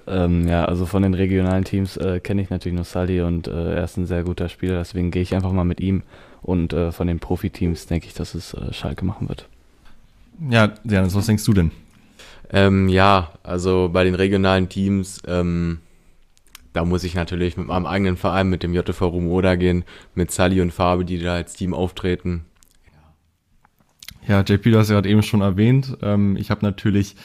[0.05, 3.75] Ähm, ja, also von den regionalen Teams äh, kenne ich natürlich nur Sully und äh,
[3.75, 6.03] er ist ein sehr guter Spieler, deswegen gehe ich einfach mal mit ihm.
[6.41, 9.47] Und äh, von den Profiteams denke ich, dass es äh, Schalke machen wird.
[10.49, 11.71] Ja, Janis, was denkst du denn?
[12.51, 15.79] Ähm, ja, also bei den regionalen Teams, ähm,
[16.73, 19.85] da muss ich natürlich mit meinem eigenen Verein, mit dem JV Rumoda gehen,
[20.15, 22.45] mit Sally und Farbe, die da als Team auftreten.
[24.27, 25.97] Ja, JP, du hast ja gerade eben schon erwähnt.
[26.01, 27.15] Ähm, ich habe natürlich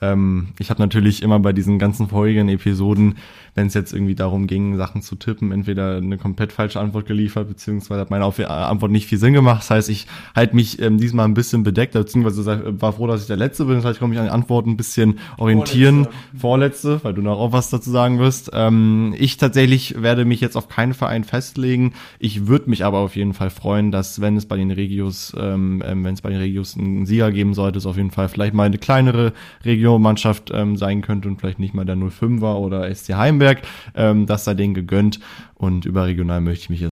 [0.00, 3.16] ähm, ich habe natürlich immer bei diesen ganzen vorherigen Episoden,
[3.54, 7.48] wenn es jetzt irgendwie darum ging, Sachen zu tippen, entweder eine komplett falsche Antwort geliefert,
[7.48, 9.62] beziehungsweise hat meine äh, Antwort nicht viel Sinn gemacht.
[9.62, 13.26] Das heißt, ich halte mich ähm, diesmal ein bisschen bedeckt, beziehungsweise war froh, dass ich
[13.26, 13.76] der Letzte bin.
[13.76, 16.08] Das heißt, ich konnte mich an den Antworten ein bisschen orientieren.
[16.36, 18.50] Vorletzte, Vorletzte weil du noch auch was dazu sagen wirst.
[18.52, 21.92] Ähm, ich tatsächlich werde mich jetzt auf keinen Verein festlegen.
[22.18, 25.82] Ich würde mich aber auf jeden Fall freuen, dass, wenn es bei den Regios, ähm,
[25.84, 28.54] ähm wenn es bei den Regios einen Sieger geben sollte, es auf jeden Fall vielleicht
[28.54, 29.32] mal eine kleinere
[29.64, 33.14] Region Mannschaft ähm, sein könnte und vielleicht nicht mal der 05er oder SC
[33.44, 33.62] Heimberg.
[33.94, 35.20] Ähm, das sei denen gegönnt
[35.54, 36.90] und überregional möchte ich mich jetzt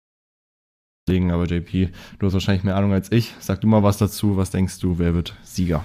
[1.09, 1.31] legen.
[1.31, 3.35] Aber JP, du hast wahrscheinlich mehr Ahnung als ich.
[3.39, 4.37] Sag du mal was dazu.
[4.37, 5.85] Was denkst du, wer wird Sieger?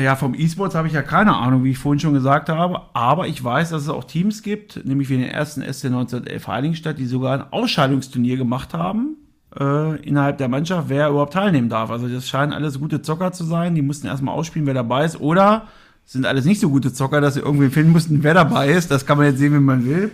[0.00, 3.26] Ja, vom E-Sports habe ich ja keine Ahnung, wie ich vorhin schon gesagt habe, aber
[3.26, 7.06] ich weiß, dass es auch Teams gibt, nämlich wie den ersten SC 1911 Heiligenstadt, die
[7.06, 9.16] sogar ein Ausscheidungsturnier gemacht haben
[9.58, 11.90] äh, innerhalb der Mannschaft, wer überhaupt teilnehmen darf.
[11.90, 13.74] Also das scheinen alles gute Zocker zu sein.
[13.74, 15.20] Die mussten erstmal ausspielen, wer dabei ist.
[15.20, 15.66] Oder
[16.06, 18.90] sind alles nicht so gute Zocker, dass sie irgendwie finden mussten, wer dabei ist.
[18.90, 20.10] Das kann man jetzt sehen, wie man will.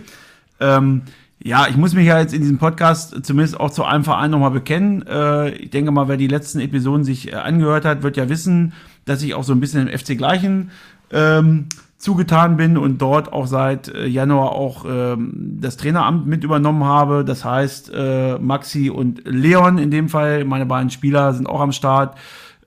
[0.59, 1.03] Ähm,
[1.41, 4.51] ja, ich muss mich ja jetzt in diesem Podcast zumindest auch zu einem Verein nochmal
[4.51, 5.05] bekennen.
[5.07, 8.73] Äh, ich denke mal, wer die letzten Episoden sich äh, angehört hat, wird ja wissen,
[9.05, 10.71] dass ich auch so ein bisschen im FC Gleichen
[11.11, 11.67] ähm,
[11.97, 17.23] zugetan bin und dort auch seit äh, Januar auch ähm, das Traineramt mit übernommen habe.
[17.23, 21.71] Das heißt, äh, Maxi und Leon in dem Fall, meine beiden Spieler sind auch am
[21.71, 22.17] Start.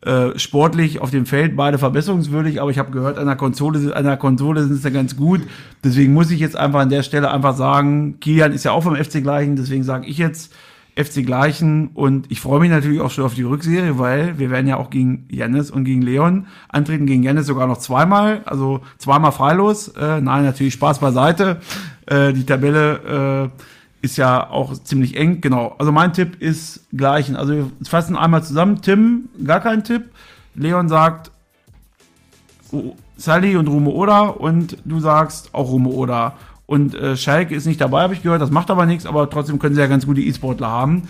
[0.04, 4.04] Äh, sportlich auf dem Feld beide verbesserungswürdig, aber ich habe gehört, an der Konsole, an
[4.04, 5.42] der Konsole sind sie ganz gut.
[5.84, 8.96] Deswegen muss ich jetzt einfach an der Stelle einfach sagen, Kilian ist ja auch vom
[8.96, 10.52] FC gleichen, deswegen sage ich jetzt,
[10.96, 14.66] FC Gleichen und ich freue mich natürlich auch schon auf die Rückserie, weil wir werden
[14.66, 19.32] ja auch gegen Jannis und gegen Leon antreten, gegen Jannis sogar noch zweimal, also zweimal
[19.32, 19.88] freilos.
[19.88, 21.60] Äh, nein, natürlich Spaß beiseite.
[22.06, 23.62] Äh, die Tabelle äh,
[24.02, 25.76] ist ja auch ziemlich eng, genau.
[25.78, 27.36] Also mein Tipp ist Gleichen.
[27.36, 28.82] Also wir fassen einmal zusammen.
[28.82, 30.10] Tim, gar kein Tipp.
[30.54, 31.30] Leon sagt
[33.16, 36.34] Sally und Rumo Oda und du sagst auch Rumo Oda.
[36.72, 38.40] Und äh, Schalke ist nicht dabei, habe ich gehört.
[38.40, 41.02] Das macht aber nichts, aber trotzdem können sie ja ganz gute E-Sportler haben.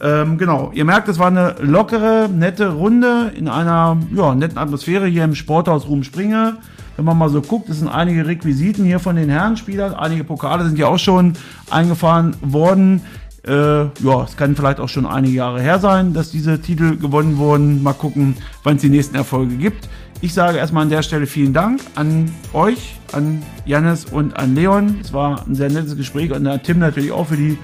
[0.00, 5.06] Ähm, genau, ihr merkt, es war eine lockere, nette Runde in einer ja, netten Atmosphäre
[5.08, 6.56] hier im Sporthaus Ruhm Springe.
[6.96, 9.92] Wenn man mal so guckt, es sind einige Requisiten hier von den Herrenspielern.
[9.92, 11.34] Einige Pokale sind ja auch schon
[11.68, 13.02] eingefahren worden.
[13.46, 17.36] Äh, ja, es kann vielleicht auch schon einige Jahre her sein, dass diese Titel gewonnen
[17.36, 17.82] wurden.
[17.82, 19.86] Mal gucken, wann es die nächsten Erfolge gibt.
[20.22, 24.98] Ich sage erstmal an der Stelle vielen Dank an euch, an Jannis und an Leon.
[25.00, 27.56] Es war ein sehr nettes Gespräch und an Tim natürlich auch für die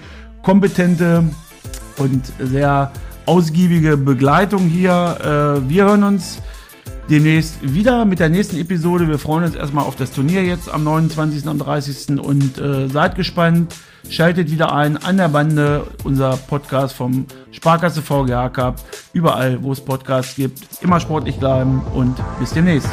[0.42, 1.22] kompetente
[1.98, 2.92] und sehr
[3.26, 5.18] ausgiebige Begleitung hier.
[5.20, 6.40] Äh, wir hören uns
[7.10, 9.06] demnächst wieder mit der nächsten Episode.
[9.06, 11.46] Wir freuen uns erstmal auf das Turnier jetzt am 29.
[11.46, 12.20] und 30.
[12.20, 13.74] und äh, seid gespannt.
[14.08, 18.76] Schaltet wieder ein an der Bande, unser Podcast vom Sparkasse VGH Cup.
[19.12, 20.60] Überall, wo es Podcasts gibt.
[20.82, 22.88] Immer sportlich bleiben und bis demnächst.